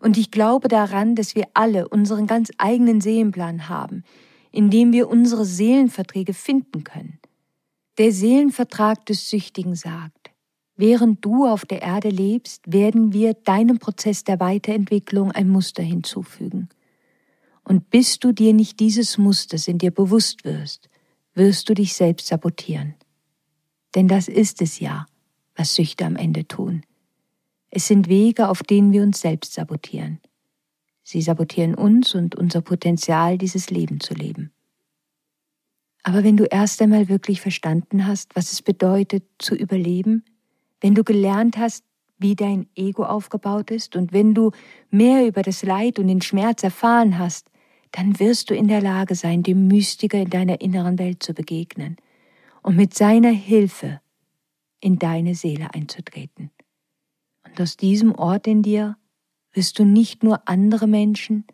Und 0.00 0.18
ich 0.18 0.30
glaube 0.30 0.68
daran, 0.68 1.14
dass 1.14 1.34
wir 1.34 1.46
alle 1.54 1.88
unseren 1.88 2.26
ganz 2.26 2.50
eigenen 2.58 3.00
Seelenplan 3.00 3.68
haben, 3.68 4.02
in 4.50 4.70
dem 4.70 4.92
wir 4.92 5.08
unsere 5.08 5.46
Seelenverträge 5.46 6.34
finden 6.34 6.84
können. 6.84 7.18
Der 7.96 8.10
Seelenvertrag 8.10 9.06
des 9.06 9.30
Süchtigen 9.30 9.76
sagt, 9.76 10.32
während 10.74 11.24
du 11.24 11.46
auf 11.46 11.64
der 11.64 11.82
Erde 11.82 12.08
lebst, 12.08 12.62
werden 12.66 13.12
wir 13.12 13.34
deinem 13.34 13.78
Prozess 13.78 14.24
der 14.24 14.40
Weiterentwicklung 14.40 15.30
ein 15.30 15.48
Muster 15.48 15.84
hinzufügen. 15.84 16.68
Und 17.62 17.90
bis 17.90 18.18
du 18.18 18.32
dir 18.32 18.52
nicht 18.52 18.80
dieses 18.80 19.16
Musters 19.16 19.68
in 19.68 19.78
dir 19.78 19.92
bewusst 19.92 20.44
wirst, 20.44 20.88
wirst 21.34 21.68
du 21.68 21.74
dich 21.74 21.94
selbst 21.94 22.26
sabotieren. 22.26 22.94
Denn 23.94 24.08
das 24.08 24.26
ist 24.26 24.60
es 24.60 24.80
ja, 24.80 25.06
was 25.54 25.76
Süchte 25.76 26.04
am 26.04 26.16
Ende 26.16 26.48
tun. 26.48 26.82
Es 27.70 27.86
sind 27.86 28.08
Wege, 28.08 28.48
auf 28.48 28.64
denen 28.64 28.92
wir 28.92 29.02
uns 29.02 29.20
selbst 29.20 29.54
sabotieren. 29.54 30.20
Sie 31.04 31.22
sabotieren 31.22 31.76
uns 31.76 32.14
und 32.14 32.34
unser 32.34 32.60
Potenzial, 32.60 33.38
dieses 33.38 33.70
Leben 33.70 34.00
zu 34.00 34.14
leben. 34.14 34.53
Aber 36.04 36.22
wenn 36.22 36.36
du 36.36 36.44
erst 36.44 36.80
einmal 36.82 37.08
wirklich 37.08 37.40
verstanden 37.40 38.06
hast, 38.06 38.36
was 38.36 38.52
es 38.52 38.60
bedeutet, 38.60 39.24
zu 39.38 39.54
überleben, 39.56 40.22
wenn 40.80 40.94
du 40.94 41.02
gelernt 41.02 41.56
hast, 41.56 41.82
wie 42.18 42.36
dein 42.36 42.68
Ego 42.76 43.04
aufgebaut 43.04 43.70
ist 43.70 43.96
und 43.96 44.12
wenn 44.12 44.34
du 44.34 44.52
mehr 44.90 45.26
über 45.26 45.42
das 45.42 45.62
Leid 45.62 45.98
und 45.98 46.06
den 46.08 46.20
Schmerz 46.20 46.62
erfahren 46.62 47.18
hast, 47.18 47.50
dann 47.90 48.20
wirst 48.20 48.50
du 48.50 48.54
in 48.54 48.68
der 48.68 48.82
Lage 48.82 49.14
sein, 49.14 49.42
dem 49.42 49.66
Mystiker 49.66 50.18
in 50.18 50.28
deiner 50.28 50.60
inneren 50.60 50.98
Welt 50.98 51.22
zu 51.22 51.32
begegnen 51.32 51.96
und 52.62 52.76
mit 52.76 52.92
seiner 52.94 53.30
Hilfe 53.30 54.00
in 54.80 54.98
deine 54.98 55.34
Seele 55.34 55.72
einzutreten. 55.72 56.50
Und 57.44 57.60
aus 57.60 57.78
diesem 57.78 58.14
Ort 58.14 58.46
in 58.46 58.62
dir 58.62 58.96
wirst 59.52 59.78
du 59.78 59.84
nicht 59.84 60.22
nur 60.22 60.46
andere 60.48 60.86
Menschen, 60.86 61.46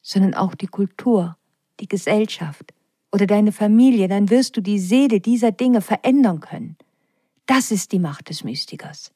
sondern 0.00 0.32
auch 0.32 0.54
die 0.54 0.68
Kultur, 0.68 1.36
die 1.80 1.88
Gesellschaft 1.88 2.72
oder 3.12 3.26
deine 3.26 3.52
Familie, 3.52 4.08
dann 4.08 4.30
wirst 4.30 4.56
du 4.56 4.60
die 4.60 4.78
Seele 4.78 5.20
dieser 5.20 5.52
Dinge 5.52 5.80
verändern 5.80 6.40
können. 6.40 6.76
Das 7.46 7.70
ist 7.70 7.92
die 7.92 7.98
Macht 7.98 8.28
des 8.28 8.44
Mystikers. 8.44 9.12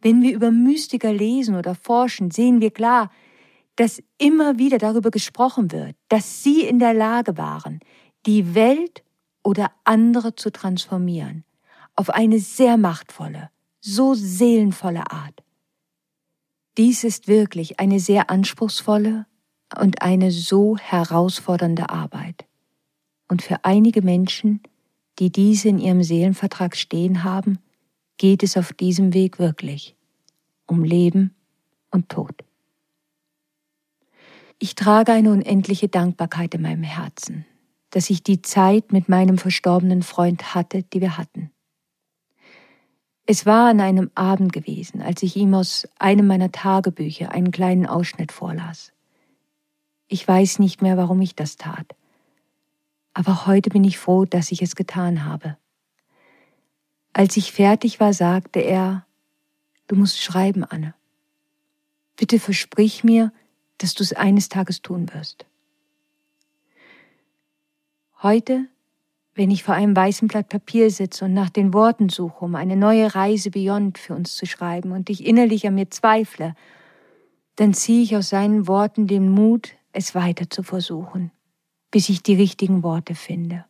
Wenn 0.00 0.22
wir 0.22 0.34
über 0.34 0.50
Mystiker 0.50 1.12
lesen 1.12 1.54
oder 1.54 1.74
forschen, 1.74 2.30
sehen 2.30 2.60
wir 2.60 2.70
klar, 2.70 3.10
dass 3.76 4.02
immer 4.18 4.58
wieder 4.58 4.78
darüber 4.78 5.10
gesprochen 5.10 5.72
wird, 5.72 5.94
dass 6.08 6.42
sie 6.42 6.62
in 6.62 6.78
der 6.78 6.94
Lage 6.94 7.38
waren, 7.38 7.80
die 8.26 8.54
Welt 8.54 9.02
oder 9.42 9.70
andere 9.84 10.34
zu 10.34 10.50
transformieren, 10.50 11.44
auf 11.96 12.10
eine 12.10 12.38
sehr 12.38 12.76
machtvolle, 12.76 13.50
so 13.80 14.14
seelenvolle 14.14 15.10
Art. 15.10 15.42
Dies 16.76 17.04
ist 17.04 17.28
wirklich 17.28 17.80
eine 17.80 18.00
sehr 18.00 18.30
anspruchsvolle 18.30 19.26
und 19.78 20.02
eine 20.02 20.30
so 20.30 20.76
herausfordernde 20.76 21.90
Arbeit. 21.90 22.46
Und 23.30 23.42
für 23.42 23.64
einige 23.64 24.02
Menschen, 24.02 24.60
die 25.20 25.30
diese 25.30 25.68
in 25.68 25.78
ihrem 25.78 26.02
Seelenvertrag 26.02 26.76
stehen 26.76 27.22
haben, 27.22 27.60
geht 28.18 28.42
es 28.42 28.56
auf 28.56 28.72
diesem 28.72 29.14
Weg 29.14 29.38
wirklich 29.38 29.94
um 30.66 30.82
Leben 30.82 31.32
und 31.92 32.08
Tod. 32.08 32.34
Ich 34.58 34.74
trage 34.74 35.12
eine 35.12 35.30
unendliche 35.30 35.88
Dankbarkeit 35.88 36.54
in 36.56 36.62
meinem 36.62 36.82
Herzen, 36.82 37.46
dass 37.90 38.10
ich 38.10 38.24
die 38.24 38.42
Zeit 38.42 38.92
mit 38.92 39.08
meinem 39.08 39.38
verstorbenen 39.38 40.02
Freund 40.02 40.56
hatte, 40.56 40.82
die 40.82 41.00
wir 41.00 41.16
hatten. 41.16 41.52
Es 43.26 43.46
war 43.46 43.70
an 43.70 43.80
einem 43.80 44.10
Abend 44.16 44.52
gewesen, 44.52 45.02
als 45.02 45.22
ich 45.22 45.36
ihm 45.36 45.54
aus 45.54 45.88
einem 46.00 46.26
meiner 46.26 46.50
Tagebücher 46.50 47.30
einen 47.30 47.52
kleinen 47.52 47.86
Ausschnitt 47.86 48.32
vorlas. 48.32 48.92
Ich 50.08 50.26
weiß 50.26 50.58
nicht 50.58 50.82
mehr, 50.82 50.96
warum 50.96 51.20
ich 51.20 51.36
das 51.36 51.56
tat. 51.56 51.94
Aber 53.12 53.46
heute 53.46 53.70
bin 53.70 53.84
ich 53.84 53.98
froh, 53.98 54.24
dass 54.24 54.52
ich 54.52 54.62
es 54.62 54.76
getan 54.76 55.24
habe. 55.24 55.56
Als 57.12 57.36
ich 57.36 57.52
fertig 57.52 58.00
war, 58.00 58.12
sagte 58.12 58.60
er, 58.60 59.04
du 59.88 59.96
musst 59.96 60.22
schreiben, 60.22 60.64
Anne. 60.64 60.94
Bitte 62.16 62.38
versprich 62.38 63.02
mir, 63.02 63.32
dass 63.78 63.94
du 63.94 64.02
es 64.02 64.12
eines 64.12 64.48
Tages 64.48 64.82
tun 64.82 65.12
wirst. 65.12 65.46
Heute 68.22 68.68
wenn 69.40 69.50
ich 69.50 69.62
vor 69.62 69.74
einem 69.74 69.96
weißen 69.96 70.28
Blatt 70.28 70.48
Papier 70.48 70.90
sitze 70.90 71.24
und 71.24 71.32
nach 71.32 71.48
den 71.50 71.72
Worten 71.72 72.08
suche, 72.08 72.44
um 72.44 72.56
eine 72.56 72.76
neue 72.76 73.14
Reise 73.14 73.50
Beyond 73.50 73.96
für 73.96 74.14
uns 74.14 74.36
zu 74.36 74.44
schreiben 74.44 74.92
und 74.92 75.08
ich 75.08 75.24
innerlich 75.24 75.66
an 75.66 75.76
mir 75.76 75.90
zweifle, 75.90 76.54
dann 77.56 77.72
ziehe 77.72 78.02
ich 78.02 78.16
aus 78.16 78.28
seinen 78.28 78.66
Worten 78.66 79.06
den 79.06 79.30
Mut, 79.30 79.70
es 79.92 80.14
weiter 80.14 80.50
zu 80.50 80.62
versuchen, 80.62 81.30
bis 81.90 82.08
ich 82.08 82.22
die 82.22 82.34
richtigen 82.34 82.82
Worte 82.82 83.14
finde. 83.14 83.64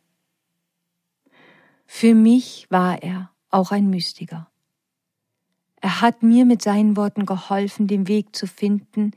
Für 1.85 2.13
mich 2.13 2.67
war 2.69 3.01
er 3.03 3.31
auch 3.49 3.71
ein 3.71 3.89
Mystiker. 3.89 4.49
Er 5.81 6.01
hat 6.01 6.23
mir 6.23 6.45
mit 6.45 6.61
seinen 6.61 6.95
Worten 6.95 7.25
geholfen, 7.25 7.87
den 7.87 8.07
Weg 8.07 8.35
zu 8.35 8.47
finden, 8.47 9.11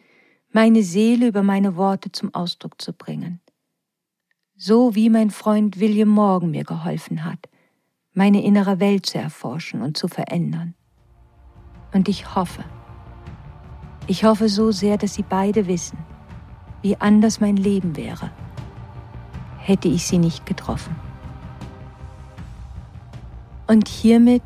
meine 0.51 0.83
Seele 0.83 1.29
über 1.29 1.43
meine 1.43 1.77
Worte 1.77 2.11
zum 2.11 2.35
Ausdruck 2.35 2.81
zu 2.81 2.93
bringen 2.93 3.41
so 4.57 4.95
wie 4.95 5.11
mein 5.11 5.31
Freund 5.31 5.81
William 5.81 6.09
Morgan 6.09 6.51
mir 6.51 6.65
geholfen 6.65 7.25
hat, 7.25 7.49
meine 8.13 8.43
innere 8.43 8.79
Welt 8.81 9.07
zu 9.07 9.19
erforschen 9.19 9.83
und 9.83 9.97
zu 9.97 10.09
verändern. 10.09 10.75
Und 11.93 12.09
ich 12.09 12.35
hoffe, 12.35 12.65
ich 14.07 14.25
hoffe 14.25 14.49
so 14.49 14.71
sehr, 14.71 14.97
dass 14.97 15.15
Sie 15.15 15.25
beide 15.29 15.67
wissen, 15.67 15.99
wie 16.83 16.97
anders 16.97 17.41
mein 17.41 17.57
Leben 17.57 17.97
wäre, 17.97 18.31
hätte 19.65 19.89
ich 19.89 20.07
Sie 20.07 20.19
nicht 20.19 20.45
getroffen. 20.45 20.95
Und 23.67 23.89
hiermit 23.89 24.43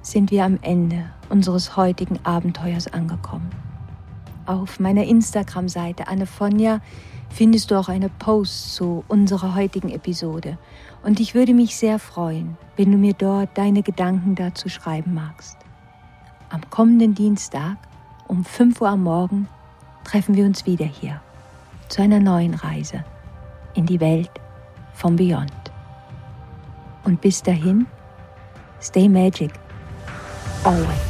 sind 0.00 0.30
wir 0.30 0.44
am 0.44 0.58
Ende 0.62 1.10
unseres 1.28 1.76
heutigen 1.76 2.18
Abenteuers 2.24 2.86
angekommen. 2.92 3.50
Auf 4.46 4.78
meiner 4.78 5.04
Instagram-Seite 5.04 6.06
Annefonja 6.06 6.80
findest 7.30 7.70
du 7.70 7.78
auch 7.78 7.88
eine 7.88 8.08
Post 8.08 8.74
zu 8.74 9.04
unserer 9.08 9.54
heutigen 9.54 9.90
Episode. 9.90 10.56
Und 11.02 11.18
ich 11.18 11.34
würde 11.34 11.52
mich 11.52 11.76
sehr 11.76 11.98
freuen, 11.98 12.56
wenn 12.76 12.92
du 12.92 12.98
mir 12.98 13.14
dort 13.14 13.56
deine 13.58 13.82
Gedanken 13.82 14.36
dazu 14.36 14.68
schreiben 14.68 15.14
magst. 15.14 15.56
Am 16.48 16.68
kommenden 16.70 17.14
Dienstag 17.14 17.76
um 18.28 18.44
5 18.44 18.80
Uhr 18.80 18.88
am 18.88 19.02
Morgen 19.02 19.48
treffen 20.04 20.36
wir 20.36 20.44
uns 20.44 20.64
wieder 20.66 20.86
hier 20.86 21.20
zu 21.88 22.02
einer 22.02 22.20
neuen 22.20 22.54
Reise 22.54 23.04
in 23.74 23.86
die 23.86 24.00
Welt 24.00 24.30
vom 25.00 25.16
Beyond. 25.16 25.52
Und 27.04 27.20
bis 27.20 27.42
dahin, 27.42 27.86
stay 28.80 29.08
magic, 29.08 29.52
always. 30.64 31.09